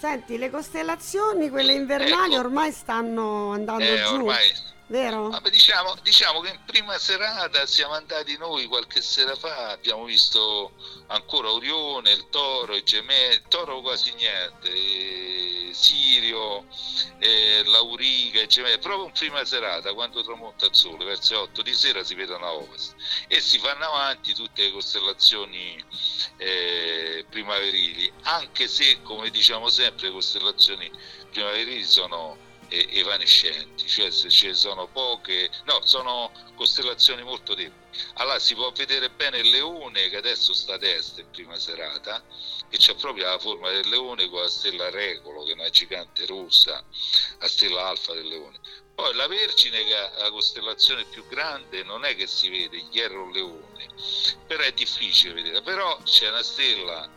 Senti, 0.05 0.37
le 0.37 0.51
costellazioni, 0.51 1.49
quelle 1.49 1.73
invernali, 1.73 2.35
ecco. 2.35 2.40
ormai 2.43 2.71
stanno 2.73 3.53
andando 3.53 3.85
eh, 3.85 4.03
giù. 4.07 4.17
Ormai... 4.17 4.53
Vero? 4.87 5.31
Vabbè, 5.31 5.49
diciamo, 5.49 5.97
diciamo, 6.03 6.40
che 6.40 6.51
in 6.51 6.61
prima 6.66 6.99
serata 6.99 7.64
siamo 7.64 7.94
andati 7.94 8.37
noi 8.37 8.66
qualche 8.66 9.01
sera 9.01 9.35
fa, 9.35 9.70
abbiamo 9.70 10.05
visto 10.05 10.73
ancora 11.07 11.51
Orione, 11.51 12.12
il 12.12 12.29
Toro, 12.29 12.77
i 12.77 12.83
Gemelli, 12.83 13.37
il 13.37 13.42
Toro 13.49 13.81
quasi 13.81 14.12
niente, 14.12 14.70
eh, 14.70 15.70
Sirio, 15.73 16.66
eh, 17.18 17.62
Lauriga, 17.64 18.42
i 18.42 18.47
Gemelli, 18.47 18.79
proprio 18.79 19.07
in 19.07 19.12
prima 19.12 19.42
serata 19.47 19.94
quando 19.94 20.23
tramonta 20.23 20.66
il 20.66 20.75
sole, 20.75 21.03
verso 21.07 21.33
le 21.33 21.40
8 21.40 21.62
di 21.62 21.75
sera 21.75 22.05
si 22.05 22.14
vedono 22.14 22.44
a 22.44 22.53
ovest 22.53 22.94
e 23.29 23.40
si 23.40 23.59
fanno 23.59 23.87
avanti 23.87 24.35
tutte 24.35 24.64
le 24.64 24.70
costellazioni 24.70 25.83
eh, 26.37 27.25
primaverili, 27.31 28.12
anche 28.25 28.68
se 28.68 29.01
come 29.01 29.31
diciamo 29.31 29.70
sempre 29.70 30.09
le 30.09 30.12
costellazioni 30.12 30.90
primaverili 31.31 31.85
sono 31.85 32.53
eh, 32.75 32.99
evanescenti, 32.99 33.87
cioè 33.87 34.11
se 34.11 34.29
ce 34.31 34.55
sono 34.55 34.87
poche, 34.87 35.51
no, 35.65 35.81
sono 35.85 36.33
costellazioni 36.55 37.23
molto 37.23 37.55
deboli. 37.55 37.83
Allora 38.15 38.39
si 38.39 38.55
può 38.55 38.73
vedere 38.73 39.09
bene 39.11 39.39
il 39.39 39.51
leone 39.51 40.09
che 40.09 40.17
adesso 40.17 40.53
sta 40.53 40.75
a 40.75 40.79
destra 40.79 41.23
in 41.23 41.31
prima 41.31 41.57
serata, 41.57 42.23
che 42.69 42.77
c'è 42.77 42.95
proprio 42.97 43.27
la 43.27 43.39
forma 43.39 43.71
del 43.71 43.89
leone 43.89 44.29
con 44.29 44.41
la 44.41 44.49
stella 44.49 44.91
Regolo, 44.91 45.45
che 45.45 45.53
è 45.53 45.55
una 45.55 45.71
gigante 45.71 46.27
rossa, 46.27 46.85
la 47.39 47.49
stella 47.49 47.87
alfa 47.87 48.13
del 48.15 48.27
leone. 48.27 48.59
Poi 48.95 49.13
la 49.15 49.27
Vergine, 49.27 49.85
che 49.85 49.95
è 49.95 50.19
la 50.19 50.31
costellazione 50.31 51.05
più 51.05 51.27
grande, 51.27 51.83
non 51.83 52.05
è 52.05 52.15
che 52.15 52.29
si 52.29 52.49
vede, 52.49 52.77
il 52.77 52.89
Hierro 52.93 53.29
Leone, 53.31 53.89
però 54.47 54.63
è 54.63 54.73
difficile 54.73 55.35
vedere. 55.35 55.63
Però 55.63 55.99
c'è 56.05 56.29
una 56.29 56.43
stella 56.43 57.11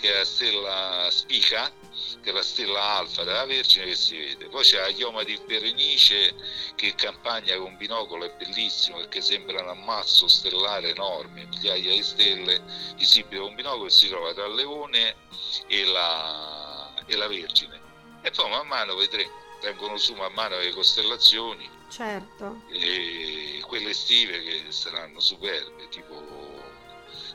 che 0.00 0.12
è 0.12 0.18
la 0.18 0.24
stella 0.24 1.08
Spica, 1.10 1.72
che 2.20 2.30
è 2.30 2.32
la 2.32 2.42
stella 2.42 2.82
alfa 2.98 3.24
della 3.24 3.44
Vergine 3.44 3.86
che 3.86 3.94
si 3.94 4.16
vede. 4.16 4.48
Poi 4.48 4.62
c'è 4.62 4.80
la 4.80 4.92
chioma 4.92 5.22
di 5.22 5.38
Berenice 5.46 6.34
che 6.74 6.94
campagna 6.94 7.56
con 7.56 7.76
binocolo, 7.76 8.24
è 8.24 8.34
bellissimo 8.36 8.98
perché 8.98 9.20
sembra 9.20 9.62
un 9.62 9.68
ammasso 9.68 10.28
stellare 10.28 10.90
enorme, 10.90 11.46
migliaia 11.46 11.92
di 11.92 12.02
stelle 12.02 12.62
visibili 12.96 13.40
con 13.40 13.54
binocolo 13.54 13.86
e 13.86 13.90
si 13.90 14.08
trova 14.08 14.32
tra 14.32 14.46
il 14.46 14.54
Leone 14.54 15.16
e 15.66 15.84
la, 15.84 16.94
e 17.06 17.16
la 17.16 17.28
Vergine. 17.28 17.80
E 18.22 18.30
poi 18.30 18.48
man 18.48 18.66
mano 18.66 18.94
vedremo 18.94 19.42
vengono 19.64 19.96
su 19.96 20.14
man 20.14 20.32
mano 20.34 20.58
le 20.58 20.72
costellazioni. 20.72 21.68
Certo. 21.88 22.62
E 22.70 23.62
quelle 23.66 23.90
estive 23.90 24.42
che 24.42 24.64
saranno 24.68 25.20
superbe, 25.20 25.88
tipo 25.88 26.22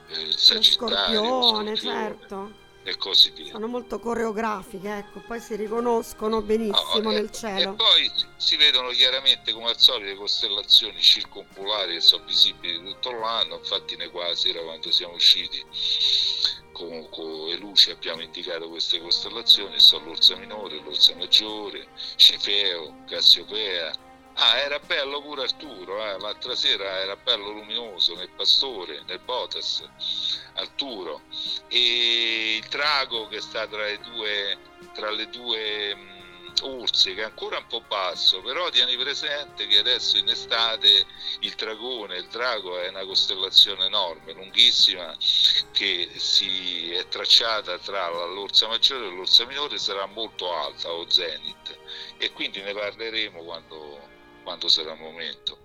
eh, 0.09 0.21
il 0.21 0.37
Sagittario, 0.37 1.23
scorpione, 1.23 1.75
certo. 1.75 2.58
E 2.83 2.97
così 2.97 3.31
via. 3.31 3.51
Sono 3.51 3.67
molto 3.67 3.99
coreografiche, 3.99 4.97
ecco, 4.97 5.21
poi 5.27 5.39
si 5.39 5.55
riconoscono 5.55 6.41
benissimo 6.41 7.01
no, 7.01 7.11
nel 7.11 7.25
e, 7.25 7.31
cielo. 7.31 7.73
E 7.73 7.75
poi 7.75 8.11
si 8.37 8.55
vedono 8.55 8.89
chiaramente 8.89 9.51
come 9.51 9.69
al 9.69 9.77
solito 9.77 10.09
le 10.09 10.15
costellazioni 10.15 10.99
circompolari 11.01 11.95
che 11.95 12.01
sono 12.01 12.23
visibili 12.25 12.81
tutto 12.83 13.11
l'anno, 13.11 13.57
infatti 13.57 13.95
ne 13.95 14.09
qua 14.09 14.33
sera 14.33 14.61
quando 14.61 14.91
siamo 14.91 15.13
usciti 15.13 15.63
con, 16.79 17.09
con 17.09 17.49
Eluce 17.49 17.91
abbiamo 17.91 18.21
indicato 18.21 18.69
queste 18.69 19.01
costellazioni, 19.01 19.77
sono 19.79 20.05
l'Orsa 20.05 20.37
Minore, 20.37 20.79
l'Orsa 20.81 21.13
Maggiore, 21.15 21.87
Cefeo, 22.15 23.03
Cassiopea. 23.05 24.07
Ah, 24.41 24.57
era 24.57 24.79
bello 24.79 25.21
pure 25.21 25.43
Arturo, 25.43 26.01
eh? 26.01 26.17
l'altra 26.17 26.55
sera 26.55 27.01
era 27.01 27.17
bello 27.17 27.51
luminoso 27.51 28.15
nel 28.15 28.29
Pastore, 28.29 29.03
nel 29.05 29.19
Botas, 29.19 29.83
Arturo. 30.53 31.23
E 31.67 32.55
il 32.55 32.67
Drago 32.69 33.27
che 33.27 33.41
sta 33.41 33.67
tra 33.67 33.83
le 33.83 33.99
due, 33.99 34.57
tra 34.93 35.11
le 35.11 35.27
due 35.29 36.19
Ursi 36.61 37.13
che 37.13 37.21
è 37.21 37.25
ancora 37.25 37.57
un 37.57 37.67
po' 37.67 37.81
basso, 37.81 38.41
però 38.41 38.69
tieni 38.69 38.97
presente 38.97 39.67
che 39.67 39.77
adesso 39.77 40.17
in 40.17 40.27
estate 40.27 41.05
il 41.39 41.53
dragone, 41.55 42.17
il 42.17 42.27
drago 42.27 42.79
è 42.79 42.89
una 42.89 43.05
costellazione 43.05 43.85
enorme, 43.85 44.33
lunghissima, 44.33 45.15
che 45.71 46.09
si 46.15 46.91
è 46.91 47.07
tracciata 47.07 47.77
tra 47.77 48.09
l'orsa 48.09 48.67
maggiore 48.67 49.07
e 49.07 49.09
l'orsa 49.09 49.45
minore, 49.45 49.77
sarà 49.77 50.05
molto 50.05 50.53
alta 50.53 50.91
o 50.91 51.09
zenith 51.09 51.77
e 52.17 52.31
quindi 52.33 52.61
ne 52.61 52.73
parleremo 52.73 53.41
quando, 53.43 54.08
quando 54.49 54.67
sarà 54.67 54.93
il 54.93 54.99
momento. 54.99 55.57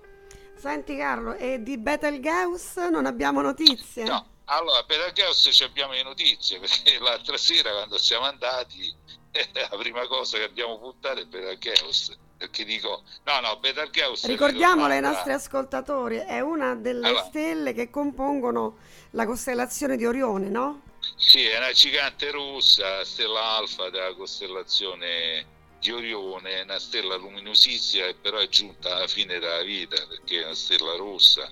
Senti 0.56 0.94
Carlo, 0.96 1.34
e 1.36 1.62
di 1.62 1.78
Betelgeuse 1.78 2.90
non 2.90 3.06
abbiamo 3.06 3.40
notizie? 3.40 4.04
No, 4.04 4.26
allora 4.44 4.82
Betelgeuse 4.82 5.64
abbiamo 5.64 5.92
le 5.92 6.02
notizie 6.02 6.58
perché 6.60 6.98
l'altra 6.98 7.38
sera 7.38 7.70
quando 7.70 7.96
siamo 7.96 8.26
andati 8.26 8.94
la 9.52 9.76
prima 9.78 10.06
cosa 10.06 10.36
che 10.36 10.44
abbiamo 10.44 10.78
puntato 10.78 11.20
è 11.20 11.58
Chaos 11.58 12.16
perché 12.36 12.64
dico 12.64 13.02
no 13.24 13.40
no 13.40 13.56
Betelgeuse 13.58 14.26
ricordiamolo 14.26 14.92
ai 14.92 15.00
nostri 15.00 15.32
ascoltatori 15.32 16.16
è 16.16 16.40
una 16.40 16.74
delle 16.74 17.06
allora, 17.06 17.24
stelle 17.24 17.72
che 17.72 17.90
compongono 17.90 18.76
la 19.10 19.24
costellazione 19.24 19.96
di 19.96 20.04
Orione 20.04 20.48
no? 20.48 20.82
sì 21.16 21.44
è 21.44 21.56
una 21.56 21.72
gigante 21.72 22.30
rossa 22.30 23.04
stella 23.04 23.56
alfa 23.56 23.88
della 23.88 24.14
costellazione 24.14 25.53
di 25.84 25.92
Orione 25.92 26.62
una 26.62 26.78
stella 26.78 27.16
luminosissima 27.16 28.06
e 28.06 28.14
però 28.14 28.38
è 28.38 28.48
giunta 28.48 28.96
alla 28.96 29.06
fine 29.06 29.38
della 29.38 29.60
vita 29.60 30.06
perché 30.06 30.40
è 30.40 30.44
una 30.46 30.54
stella 30.54 30.96
rossa. 30.96 31.46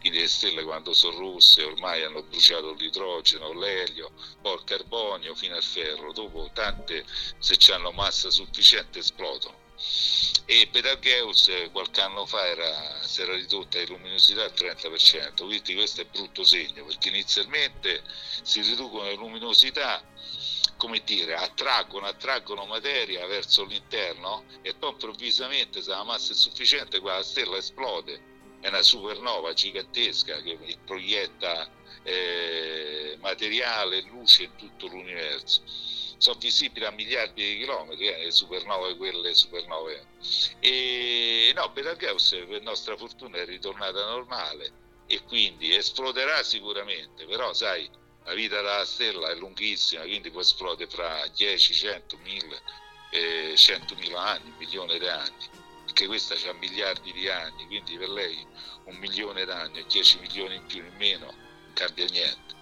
Quindi 0.00 0.20
le 0.20 0.28
stelle 0.28 0.64
quando 0.64 0.94
sono 0.94 1.18
rosse 1.18 1.62
ormai 1.62 2.02
hanno 2.02 2.22
bruciato 2.22 2.72
l'idrogeno, 2.72 3.52
l'elio, 3.52 4.12
poi 4.40 4.54
il 4.54 4.64
carbonio 4.64 5.34
fino 5.34 5.54
al 5.54 5.62
ferro, 5.62 6.12
dopo 6.12 6.48
tante 6.54 7.04
se 7.38 7.58
hanno 7.74 7.90
massa 7.90 8.30
sufficiente 8.30 9.00
esplodono. 9.00 9.60
E 10.46 10.66
Betelgeuse 10.68 11.70
qualche 11.70 12.00
anno 12.00 12.24
fa 12.24 12.46
era, 12.46 13.02
si 13.02 13.20
era 13.20 13.34
ridotta 13.34 13.78
di 13.78 13.86
luminosità 13.86 14.44
al 14.44 14.54
30%, 14.54 15.44
quindi 15.44 15.74
questo 15.74 16.00
è 16.00 16.06
brutto 16.06 16.42
segno 16.42 16.86
perché 16.86 17.10
inizialmente 17.10 18.02
si 18.42 18.62
riducono 18.62 19.04
le 19.04 19.14
luminosità 19.14 20.02
come 20.76 21.02
dire, 21.04 21.34
attraggono, 21.34 22.06
attraggono 22.06 22.66
materia 22.66 23.26
verso 23.26 23.64
l'interno 23.64 24.44
e 24.62 24.74
poi 24.74 24.90
improvvisamente 24.90 25.82
se 25.82 25.90
la 25.90 26.04
massa 26.04 26.32
è 26.32 26.36
sufficiente 26.36 27.00
quella 27.00 27.22
stella 27.22 27.56
esplode 27.56 28.32
è 28.64 28.68
una 28.68 28.82
supernova 28.82 29.52
gigantesca 29.52 30.40
che 30.40 30.58
proietta 30.86 31.68
eh, 32.02 33.18
materiale, 33.20 34.00
luce 34.02 34.44
in 34.44 34.56
tutto 34.56 34.86
l'universo. 34.86 35.60
Sono 36.16 36.38
visibili 36.38 36.86
a 36.86 36.90
miliardi 36.90 37.44
di 37.44 37.58
chilometri, 37.58 38.08
eh, 38.08 38.30
supernove, 38.30 38.96
quelle 38.96 39.34
supernove. 39.34 40.06
E 40.60 41.52
no, 41.54 41.68
Betelgeuse 41.68 42.46
per 42.46 42.62
nostra 42.62 42.96
fortuna 42.96 43.36
è 43.36 43.44
ritornata 43.44 44.02
normale 44.06 44.72
e 45.06 45.22
quindi 45.24 45.74
esploderà 45.74 46.42
sicuramente, 46.42 47.26
però 47.26 47.52
sai, 47.52 47.86
la 48.24 48.34
vita 48.34 48.56
della 48.56 48.84
stella 48.84 49.30
è 49.30 49.34
lunghissima, 49.34 50.02
quindi 50.02 50.30
può 50.30 50.40
esplodere 50.40 50.90
fra 50.90 51.26
10, 51.34 51.74
100, 51.74 52.18
1000, 52.22 52.62
eh, 53.10 53.52
100.000 53.54 54.16
anni, 54.16 54.48
un 54.50 54.56
milione 54.58 54.98
di 54.98 55.06
anni 55.06 55.62
perché 55.94 56.06
questa 56.08 56.34
ha 56.34 56.52
miliardi 56.54 57.12
di 57.12 57.28
anni, 57.28 57.66
quindi 57.66 57.96
per 57.96 58.08
lei 58.08 58.44
un 58.84 58.96
milione 58.96 59.44
d'anni 59.44 59.78
e 59.78 59.84
10 59.86 60.18
milioni 60.18 60.56
in 60.56 60.66
più 60.66 60.84
in 60.84 60.92
meno 60.98 61.26
non 61.26 61.72
cambia 61.72 62.04
niente. 62.06 62.52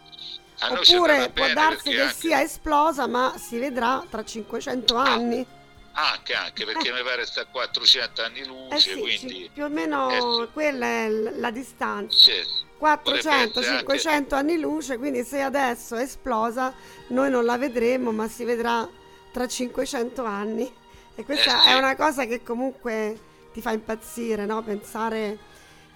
A 0.59 0.72
Oppure 0.72 1.31
può 1.31 1.51
darsi 1.53 1.90
che 1.90 2.01
anche... 2.03 2.14
sia 2.14 2.42
esplosa, 2.42 3.07
ma 3.07 3.35
si 3.38 3.59
vedrà 3.59 4.05
tra 4.09 4.22
500 4.22 4.96
ah, 4.96 5.03
anni. 5.03 5.46
Anche, 5.92 6.35
anche 6.35 6.64
perché 6.64 6.88
eh. 6.90 6.92
mi 6.92 7.03
pare 7.03 7.25
sta 7.25 7.40
a 7.40 7.46
400 7.46 8.22
anni 8.22 8.46
luce, 8.46 8.75
eh 8.75 8.81
sì, 8.81 9.01
quindi... 9.01 9.51
Più 9.53 9.64
o 9.64 9.68
meno 9.68 10.11
eh 10.11 10.44
sì. 10.44 10.53
quella 10.53 10.87
è 10.87 11.09
la 11.09 11.51
distanza. 11.51 12.16
Sì. 12.16 12.70
400-500 12.83 14.09
anche... 14.09 14.35
anni 14.35 14.59
luce, 14.59 14.99
quindi 14.99 15.23
se 15.23 15.40
adesso 15.40 15.95
è 15.95 16.03
esplosa 16.03 16.75
noi 17.09 17.31
non 17.31 17.45
la 17.45 17.57
vedremo, 17.57 18.11
ma 18.11 18.27
si 18.27 18.45
vedrà 18.45 18.88
tra 19.31 19.47
500 19.47 20.25
anni. 20.25 20.71
E 21.14 21.25
questa 21.25 21.64
eh, 21.64 21.71
è 21.71 21.75
una 21.75 21.95
cosa 21.95 22.25
che 22.25 22.42
comunque 22.42 23.18
ti 23.53 23.61
fa 23.61 23.71
impazzire, 23.71 24.47
no? 24.47 24.62
Pensare 24.62 25.38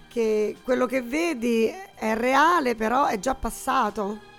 che 0.07 0.55
quello 0.63 0.85
che 0.85 1.01
vedi 1.01 1.73
è 1.95 2.15
reale, 2.15 2.75
però 2.75 3.05
è 3.05 3.19
già 3.19 3.35
passato. 3.35 4.35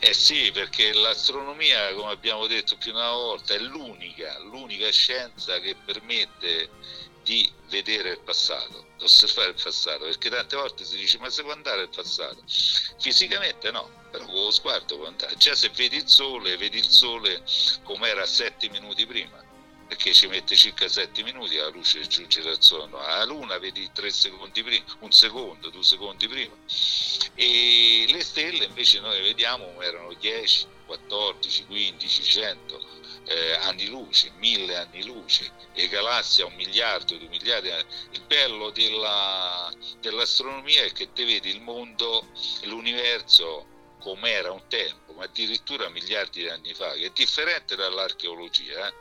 Eh 0.00 0.14
sì, 0.14 0.50
perché 0.52 0.92
l'astronomia, 0.92 1.92
come 1.94 2.12
abbiamo 2.12 2.46
detto 2.46 2.76
più 2.76 2.92
una 2.92 3.10
volta, 3.10 3.54
è 3.54 3.58
l'unica, 3.58 4.38
l'unica 4.40 4.90
scienza 4.90 5.58
che 5.60 5.74
permette 5.84 6.70
di 7.22 7.50
vedere 7.68 8.10
il 8.10 8.20
passato, 8.20 8.86
di 8.98 9.04
osservare 9.04 9.50
il 9.50 9.62
passato, 9.62 10.04
perché 10.04 10.28
tante 10.28 10.56
volte 10.56 10.84
si 10.84 10.96
dice 10.96 11.18
ma 11.18 11.30
se 11.30 11.42
può 11.42 11.52
andare 11.52 11.82
il 11.82 11.88
passato? 11.88 12.42
Fisicamente 12.98 13.70
no, 13.70 13.90
però 14.10 14.24
con 14.26 14.34
lo 14.34 14.50
sguardo 14.50 14.96
può 14.96 15.06
andare. 15.06 15.36
Già 15.36 15.54
se 15.54 15.70
vedi 15.70 15.96
il 15.96 16.08
sole, 16.08 16.56
vedi 16.56 16.78
il 16.78 16.88
sole 16.88 17.42
come 17.82 18.08
era 18.08 18.26
sette 18.26 18.68
minuti 18.68 19.06
prima 19.06 19.43
perché 19.86 20.12
ci 20.12 20.26
mette 20.26 20.56
circa 20.56 20.88
7 20.88 21.22
minuti 21.22 21.56
la 21.56 21.68
luce 21.68 22.00
di 22.00 22.08
giungere 22.08 22.50
al 22.50 22.62
sole. 22.62 22.96
Alla 22.98 23.24
luna 23.24 23.58
vedi 23.58 23.90
3 23.92 24.10
secondi 24.10 24.62
prima, 24.62 24.84
un 25.00 25.12
secondo, 25.12 25.70
due 25.70 25.82
secondi 25.82 26.28
prima. 26.28 26.54
E 27.34 28.06
le 28.08 28.22
stelle 28.22 28.64
invece 28.64 29.00
noi 29.00 29.20
vediamo 29.22 29.80
erano 29.80 30.12
10, 30.14 30.66
14, 30.86 31.66
15, 31.66 32.22
100 32.22 32.94
eh, 33.26 33.52
anni 33.54 33.86
luce, 33.86 34.32
1000 34.36 34.76
anni 34.76 35.04
luce, 35.04 35.50
e 35.72 35.88
galassie 35.88 36.44
a 36.44 36.46
un 36.46 36.54
miliardo, 36.54 37.16
due 37.16 37.28
miliardi. 37.28 37.68
Il 38.10 38.22
bello 38.26 38.70
della, 38.70 39.72
dell'astronomia 40.00 40.82
è 40.84 40.92
che 40.92 41.12
te 41.12 41.24
vedi 41.24 41.50
il 41.50 41.60
mondo, 41.60 42.26
l'universo 42.64 43.72
come 44.04 44.30
era 44.30 44.52
un 44.52 44.60
tempo, 44.68 45.14
ma 45.14 45.24
addirittura 45.24 45.88
miliardi 45.88 46.42
di 46.42 46.48
anni 46.48 46.74
fa, 46.74 46.92
che 46.92 47.06
è 47.06 47.10
differente 47.14 47.74
dall'archeologia, 47.74 48.86
eh? 48.86 48.92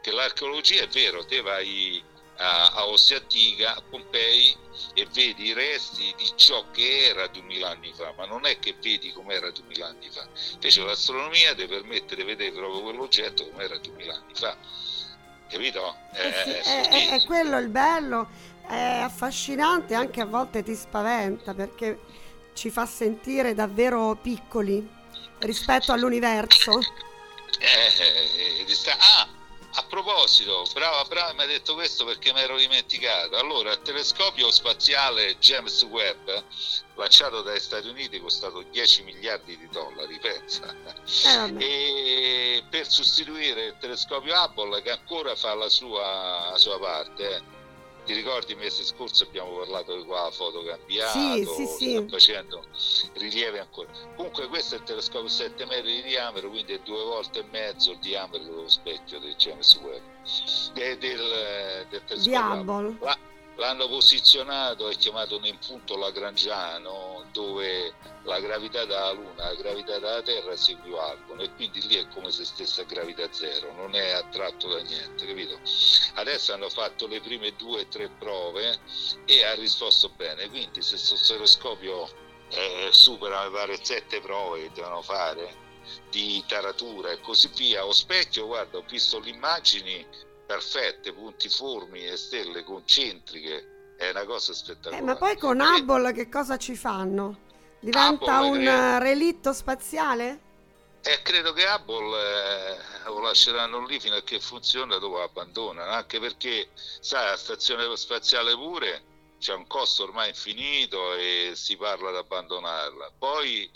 che 0.00 0.12
l'archeologia 0.12 0.84
è 0.84 0.86
vero, 0.86 1.26
te 1.26 1.40
vai 1.40 2.00
a, 2.36 2.68
a 2.68 2.86
Ossia 2.86 3.16
Antica, 3.16 3.74
a 3.74 3.82
Pompei 3.82 4.56
e 4.94 5.08
vedi 5.12 5.46
i 5.46 5.52
resti 5.52 6.14
di 6.16 6.32
ciò 6.36 6.70
che 6.70 7.08
era 7.08 7.26
duemila 7.26 7.70
anni 7.70 7.92
fa, 7.92 8.14
ma 8.16 8.26
non 8.26 8.46
è 8.46 8.60
che 8.60 8.76
vedi 8.80 9.12
com'era 9.12 9.50
duemila 9.50 9.88
anni 9.88 10.08
fa, 10.08 10.24
invece 10.52 10.84
l'astronomia 10.84 11.52
ti 11.56 11.66
permette 11.66 12.14
di 12.14 12.22
vedere 12.22 12.52
proprio 12.52 12.82
quell'oggetto 12.82 13.48
come 13.48 13.64
era 13.64 13.76
duemila 13.78 14.14
anni 14.14 14.34
fa, 14.34 14.56
capito? 15.48 15.96
Eh, 16.12 16.32
sì, 16.44 16.50
è, 16.50 16.88
è, 16.88 17.10
è 17.10 17.24
quello 17.24 17.58
il 17.58 17.68
bello, 17.70 18.28
è 18.68 19.00
affascinante, 19.02 19.94
anche 19.94 20.20
a 20.20 20.26
volte 20.26 20.62
ti 20.62 20.76
spaventa 20.76 21.54
perché 21.54 22.22
ci 22.54 22.70
fa 22.70 22.86
sentire 22.86 23.54
davvero 23.54 24.16
piccoli 24.20 24.86
rispetto 25.40 25.92
all'universo. 25.92 26.78
Eh, 27.58 28.64
eh, 28.66 28.90
ah, 28.98 29.28
a 29.76 29.84
proposito, 29.88 30.64
brava, 30.72 31.04
brava, 31.04 31.32
mi 31.32 31.40
hai 31.40 31.48
detto 31.48 31.74
questo 31.74 32.04
perché 32.04 32.32
mi 32.32 32.40
ero 32.40 32.56
dimenticato. 32.56 33.36
Allora, 33.36 33.72
il 33.72 33.82
telescopio 33.82 34.50
spaziale 34.52 35.36
James 35.38 35.82
Webb, 35.82 36.28
lanciato 36.94 37.42
dagli 37.42 37.58
Stati 37.58 37.88
Uniti, 37.88 38.16
è 38.16 38.20
costato 38.20 38.62
10 38.62 39.02
miliardi 39.02 39.56
di 39.58 39.68
dollari, 39.68 40.18
pensa. 40.20 40.72
Eh, 41.58 41.64
e 41.64 42.64
per 42.70 42.88
sostituire 42.88 43.66
il 43.66 43.76
telescopio 43.80 44.32
Hubble, 44.40 44.80
che 44.82 44.92
ancora 44.92 45.34
fa 45.34 45.54
la 45.54 45.68
sua, 45.68 46.50
la 46.50 46.58
sua 46.58 46.78
parte, 46.78 47.42
ti 48.04 48.12
ricordi 48.12 48.52
il 48.52 48.58
mese 48.58 48.84
scorso 48.84 49.24
abbiamo 49.24 49.56
parlato 49.56 49.96
di 49.96 50.04
qua 50.04 50.30
foto 50.30 50.62
cambiato, 50.62 51.18
sì, 51.18 51.66
sì, 51.66 52.06
facendo 52.08 52.62
rilievi 53.14 53.58
ancora. 53.58 53.88
Comunque 54.16 54.46
questo 54.48 54.74
è 54.74 54.78
il 54.78 54.84
telescopio 54.84 55.28
7 55.28 55.64
metri 55.66 55.96
di 55.96 56.02
diametro, 56.02 56.50
quindi 56.50 56.74
è 56.74 56.80
due 56.80 57.02
volte 57.02 57.40
e 57.40 57.44
mezzo 57.50 57.92
il 57.92 57.98
diametro 57.98 58.42
dello 58.42 58.68
specchio 58.68 59.18
del 59.18 59.34
James 59.36 59.76
Webb. 59.76 60.02
Del, 60.74 60.98
del, 60.98 61.86
del 61.88 62.04
telescopio 62.04 62.96
l'hanno 63.56 63.88
posizionato 63.88 64.88
e 64.88 64.96
chiamato 64.96 65.38
nel 65.38 65.56
punto 65.64 65.96
lagrangiano 65.96 67.24
dove 67.32 67.94
la 68.24 68.40
gravità 68.40 68.84
della 68.84 69.12
Luna 69.12 69.44
la 69.44 69.54
gravità 69.54 69.98
della 69.98 70.22
Terra 70.22 70.56
si 70.56 70.72
equivalgono 70.72 71.42
e 71.42 71.52
quindi 71.54 71.86
lì 71.86 71.96
è 71.96 72.08
come 72.08 72.30
se 72.32 72.44
stesse 72.44 72.80
a 72.80 72.84
gravità 72.84 73.26
zero, 73.30 73.72
non 73.74 73.94
è 73.94 74.10
attratto 74.10 74.68
da 74.68 74.80
niente, 74.82 75.26
capito? 75.26 75.58
Adesso 76.14 76.52
hanno 76.52 76.68
fatto 76.68 77.06
le 77.06 77.20
prime 77.20 77.54
due 77.56 77.80
o 77.82 77.86
tre 77.86 78.08
prove 78.08 78.78
e 79.24 79.44
ha 79.44 79.54
risposto 79.54 80.10
bene, 80.16 80.48
quindi 80.48 80.80
se 80.80 80.96
questo 80.96 81.34
telescopio 81.34 82.08
eh, 82.50 82.88
supera, 82.92 83.44
mi 83.46 83.52
pare, 83.52 83.78
sette 83.82 84.20
prove 84.20 84.62
che 84.62 84.70
devono 84.74 85.02
fare 85.02 85.62
di 86.10 86.42
taratura 86.46 87.10
e 87.10 87.20
così 87.20 87.50
via, 87.56 87.84
o 87.84 87.92
specchio, 87.92 88.46
guarda, 88.46 88.78
ho 88.78 88.84
visto 88.88 89.18
le 89.18 89.30
immagini 89.30 90.06
perfette, 90.46 91.12
puntiformi 91.12 92.06
e 92.06 92.16
stelle 92.16 92.62
concentriche, 92.62 93.94
è 93.96 94.10
una 94.10 94.24
cosa 94.24 94.52
spettacolare. 94.52 95.02
Eh, 95.02 95.04
ma 95.04 95.16
poi 95.16 95.36
con 95.36 95.60
Hubble 95.60 96.12
che 96.12 96.28
cosa 96.28 96.56
ci 96.56 96.76
fanno? 96.76 97.40
Diventa 97.80 98.40
Hubble, 98.40 98.68
un 98.68 98.98
relitto 99.00 99.52
spaziale? 99.52 100.43
Eh, 101.06 101.20
credo 101.20 101.52
che 101.52 101.66
Hubble 101.66 102.16
eh, 102.18 102.78
lo 103.04 103.20
lasceranno 103.20 103.84
lì 103.84 104.00
fino 104.00 104.16
a 104.16 104.22
che 104.22 104.40
funziona, 104.40 104.96
dopo 104.96 105.20
abbandonano, 105.20 105.90
anche 105.90 106.18
perché, 106.18 106.70
sai, 106.74 107.26
la 107.26 107.36
stazione 107.36 107.94
spaziale 107.94 108.54
pure 108.54 109.04
c'è 109.38 109.52
un 109.52 109.66
costo 109.66 110.04
ormai 110.04 110.30
infinito 110.30 111.12
e 111.12 111.52
si 111.56 111.76
parla 111.76 112.10
di 112.10 112.16
abbandonarla. 112.16 113.12
Poi, 113.18 113.70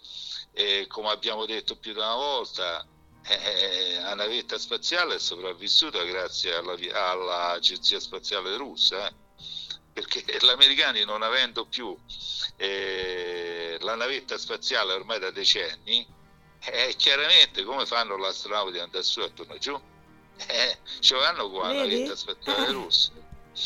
eh, 0.52 0.86
come 0.88 1.10
abbiamo 1.10 1.44
detto 1.44 1.76
più 1.76 1.92
di 1.92 1.98
una 1.98 2.14
volta, 2.14 2.86
eh, 3.26 3.98
la 4.00 4.14
navetta 4.14 4.56
spaziale 4.56 5.16
è 5.16 5.18
sopravvissuta 5.18 6.02
grazie 6.04 6.54
alla, 6.54 6.76
all'agenzia 6.94 8.00
spaziale 8.00 8.56
russa, 8.56 9.06
eh? 9.06 9.14
perché 9.92 10.24
gli 10.40 10.48
americani 10.48 11.04
non 11.04 11.20
avendo 11.20 11.66
più 11.66 11.94
eh, 12.56 13.76
la 13.80 13.96
navetta 13.96 14.38
spaziale 14.38 14.94
ormai 14.94 15.18
da 15.18 15.30
decenni, 15.30 16.16
eh, 16.60 16.94
chiaramente 16.96 17.62
come 17.64 17.86
fanno 17.86 18.16
l'astronauti 18.16 18.76
ad 18.76 18.84
andare 18.84 19.04
su 19.04 19.20
e 19.20 19.32
tornare 19.32 19.58
giù? 19.58 19.78
Eh, 20.46 20.78
ci 21.00 21.14
vanno 21.14 21.50
qua 21.50 21.72
la 21.72 21.80
navetta 21.82 22.14
spaziale 22.14 22.70
russa 22.70 23.10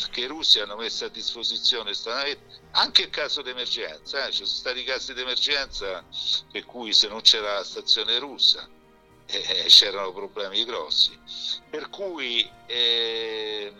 che 0.09 0.21
i 0.21 0.25
russi 0.25 0.59
hanno 0.59 0.75
messo 0.75 1.05
a 1.05 1.09
disposizione 1.09 1.83
questa 1.83 2.15
navetta 2.15 2.55
anche 2.71 3.03
in 3.03 3.09
caso 3.11 3.43
di 3.43 3.51
emergenza, 3.51 4.25
eh, 4.25 4.31
ci 4.31 4.37
sono 4.37 4.47
stati 4.47 4.83
casi 4.83 5.13
di 5.13 5.21
emergenza 5.21 6.03
per 6.51 6.65
cui 6.65 6.93
se 6.93 7.07
non 7.07 7.21
c'era 7.21 7.55
la 7.55 7.63
stazione 7.63 8.17
russa 8.17 8.67
eh, 9.27 9.65
c'erano 9.67 10.11
problemi 10.11 10.63
grossi. 10.65 11.17
Per 11.69 11.89
cui, 11.89 12.49
eh, 12.65 13.73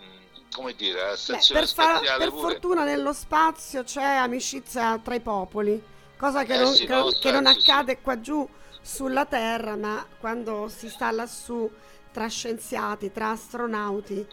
come 0.54 0.74
dire, 0.76 1.04
la 1.04 1.16
stazione 1.16 1.62
Beh, 1.62 1.66
per 1.66 1.68
spaziale... 1.68 2.26
Fa, 2.26 2.32
per 2.32 2.40
fortuna 2.40 2.84
nello 2.84 3.14
spazio 3.14 3.84
c'è 3.84 4.04
amicizia 4.04 5.00
tra 5.04 5.16
i 5.16 5.22
popoli, 5.22 5.82
cosa 6.18 6.44
che, 6.44 6.54
eh 6.54 6.60
non, 6.60 6.74
sì, 6.74 6.86
che, 6.86 7.18
che 7.20 7.32
non, 7.32 7.46
accade 7.46 7.96
sì. 7.96 8.02
qua 8.02 8.20
giù 8.20 8.48
sulla 8.84 9.26
Terra, 9.26 9.76
ma 9.76 10.06
quando 10.20 10.68
si 10.68 10.90
sta 10.90 11.10
lassù 11.10 11.68
tra 12.12 12.28
scienziati, 12.28 13.12
tra 13.12 13.32
astronauti, 13.32 14.24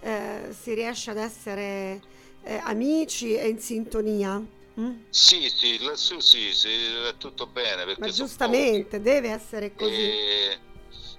eh, 0.00 0.48
si 0.50 0.74
riesce 0.74 1.10
ad 1.10 1.16
essere 1.16 2.02
eh, 2.42 2.60
amici 2.62 3.34
e 3.34 3.48
in 3.48 3.58
sintonia. 3.60 4.44
Mm? 4.78 5.04
Sì, 5.10 5.48
sì, 5.48 5.82
lassù 5.82 6.20
sì, 6.20 6.52
sì, 6.52 6.68
è 7.08 7.14
tutto 7.16 7.46
bene. 7.46 7.96
Ma 7.98 8.08
giustamente, 8.08 9.00
deve 9.00 9.30
essere 9.30 9.74
così. 9.74 9.92
E, 9.92 10.58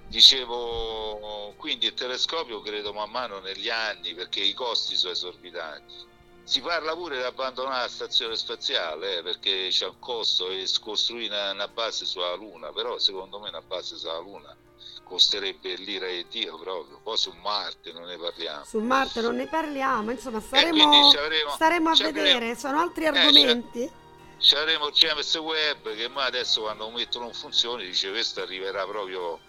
dicevo, 0.08 1.54
quindi 1.56 1.86
il 1.86 1.94
telescopio 1.94 2.60
credo 2.60 2.92
man 2.92 3.10
mano 3.10 3.40
negli 3.40 3.68
anni, 3.68 4.14
perché 4.14 4.40
i 4.40 4.52
costi 4.52 4.94
sono 4.96 5.12
esorbitanti. 5.12 6.10
Si 6.52 6.60
parla 6.60 6.94
pure 6.94 7.16
di 7.16 7.22
abbandonare 7.22 7.84
la 7.84 7.88
stazione 7.88 8.36
spaziale 8.36 9.16
eh, 9.16 9.22
perché 9.22 9.68
c'è 9.70 9.86
un 9.86 9.98
costo 9.98 10.50
e 10.50 10.68
costruire 10.82 11.34
una, 11.34 11.52
una 11.52 11.68
base 11.68 12.04
sulla 12.04 12.34
Luna, 12.34 12.70
però 12.72 12.98
secondo 12.98 13.40
me 13.40 13.48
una 13.48 13.62
base 13.62 13.96
sulla 13.96 14.18
Luna 14.18 14.54
costerebbe 15.02 15.76
l'ira 15.76 16.08
e 16.08 16.26
Dio 16.28 16.58
proprio, 16.58 17.00
poi 17.02 17.16
su 17.16 17.32
Marte 17.40 17.92
non 17.92 18.02
ne 18.02 18.18
parliamo. 18.18 18.66
Su 18.66 18.80
Marte 18.80 19.22
non 19.22 19.36
ne 19.36 19.46
parliamo, 19.46 20.10
insomma 20.10 20.40
staremo, 20.42 21.08
avremo, 21.18 21.52
staremo 21.52 21.88
a 21.88 21.94
vedere, 21.94 22.54
sono 22.54 22.80
altri 22.80 23.04
eh, 23.04 23.08
argomenti. 23.08 23.90
Ci 24.36 24.54
avremo 24.54 24.88
il 24.88 24.92
CMS 24.92 25.34
Web 25.36 25.94
che 25.94 26.08
ma 26.08 26.24
adesso 26.24 26.60
quando 26.60 26.90
mettono 26.90 27.28
in 27.28 27.32
funzione 27.32 27.86
dice 27.86 28.10
questo 28.10 28.42
arriverà 28.42 28.84
proprio 28.84 29.40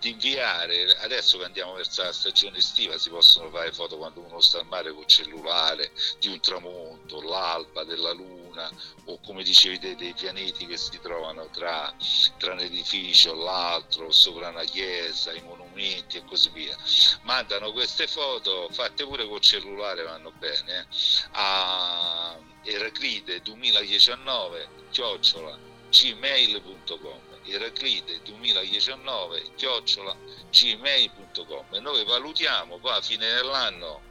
di 0.00 0.10
inviare, 0.10 0.96
adesso 1.00 1.38
che 1.38 1.44
andiamo 1.44 1.74
verso 1.74 2.02
la 2.02 2.12
stagione 2.12 2.58
estiva 2.58 2.96
si 2.98 3.10
possono 3.10 3.50
fare 3.50 3.72
foto 3.72 3.96
quando 3.98 4.20
uno 4.20 4.40
sta 4.40 4.58
al 4.58 4.66
mare 4.66 4.92
col 4.92 5.06
cellulare, 5.06 5.92
di 6.18 6.28
un 6.28 6.40
tramonto, 6.40 7.20
l'alba, 7.20 7.84
della 7.84 8.12
luna 8.12 8.70
o 9.04 9.18
come 9.20 9.42
dicevi 9.42 9.78
te, 9.78 9.96
dei 9.96 10.14
pianeti 10.14 10.66
che 10.66 10.76
si 10.76 10.98
trovano 11.00 11.48
tra, 11.50 11.94
tra 12.38 12.52
un 12.52 12.60
edificio 12.60 13.32
e 13.32 13.36
l'altro, 13.36 14.10
sopra 14.10 14.48
una 14.48 14.64
chiesa, 14.64 15.32
i 15.32 15.42
monumenti 15.42 16.16
e 16.16 16.24
così 16.24 16.50
via. 16.50 16.76
Mandano 17.22 17.72
queste 17.72 18.06
foto 18.06 18.68
fatte 18.70 19.04
pure 19.04 19.26
col 19.26 19.40
cellulare, 19.40 20.02
vanno 20.02 20.32
bene, 20.38 20.80
eh, 20.80 20.86
a 21.32 22.38
Eraclide 22.62 23.42
2019 23.42 24.68
chiocciola 24.90 25.74
gmail.com 25.90 27.20
Eraclite 27.48 28.20
2019 28.24 29.52
chiocciola 29.54 30.16
gmail.com 30.50 31.64
e 31.70 31.80
noi 31.80 32.04
valutiamo 32.04 32.78
poi 32.78 32.96
a 32.96 33.00
fine 33.00 33.26
dell'anno 33.34 34.02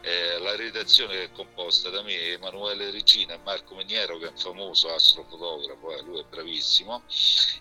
eh, 0.00 0.38
la 0.40 0.56
redazione 0.56 1.14
che 1.14 1.22
è 1.24 1.32
composta 1.32 1.90
da 1.90 2.02
me 2.02 2.18
Emanuele 2.18 2.90
Regina 2.90 3.34
e 3.34 3.38
Marco 3.44 3.76
Meniero 3.76 4.18
che 4.18 4.26
è 4.26 4.30
un 4.30 4.36
famoso 4.36 4.92
astrofotografo 4.92 5.96
eh, 5.96 6.02
lui 6.02 6.18
è 6.18 6.24
bravissimo 6.24 7.04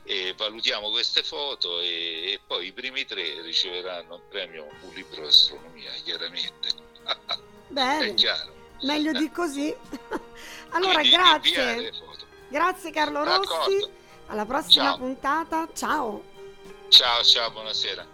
e 0.03 0.33
valutiamo 0.35 0.89
queste 0.89 1.21
foto 1.21 1.79
e, 1.81 2.31
e 2.31 2.39
poi 2.45 2.67
i 2.67 2.71
primi 2.71 3.05
tre 3.05 3.41
riceveranno 3.41 4.15
un 4.15 4.27
premio 4.27 4.67
un 4.81 4.93
libro 4.93 5.21
di 5.21 5.27
astronomia 5.27 5.91
chiaramente 6.03 6.69
Bene, 7.71 8.07
è 8.07 8.13
chiaro. 8.15 8.59
Meglio 8.81 9.11
di 9.13 9.29
così. 9.31 9.73
Allora 10.73 10.99
Quindi, 10.99 11.09
grazie 11.09 11.91
Grazie 12.51 12.91
Carlo 12.91 13.23
Rossi. 13.23 13.89
Alla 14.27 14.45
prossima 14.45 14.83
ciao. 14.83 14.97
puntata. 14.97 15.69
Ciao. 15.73 16.21
Ciao, 16.89 17.23
ciao, 17.23 17.49
buonasera. 17.51 18.10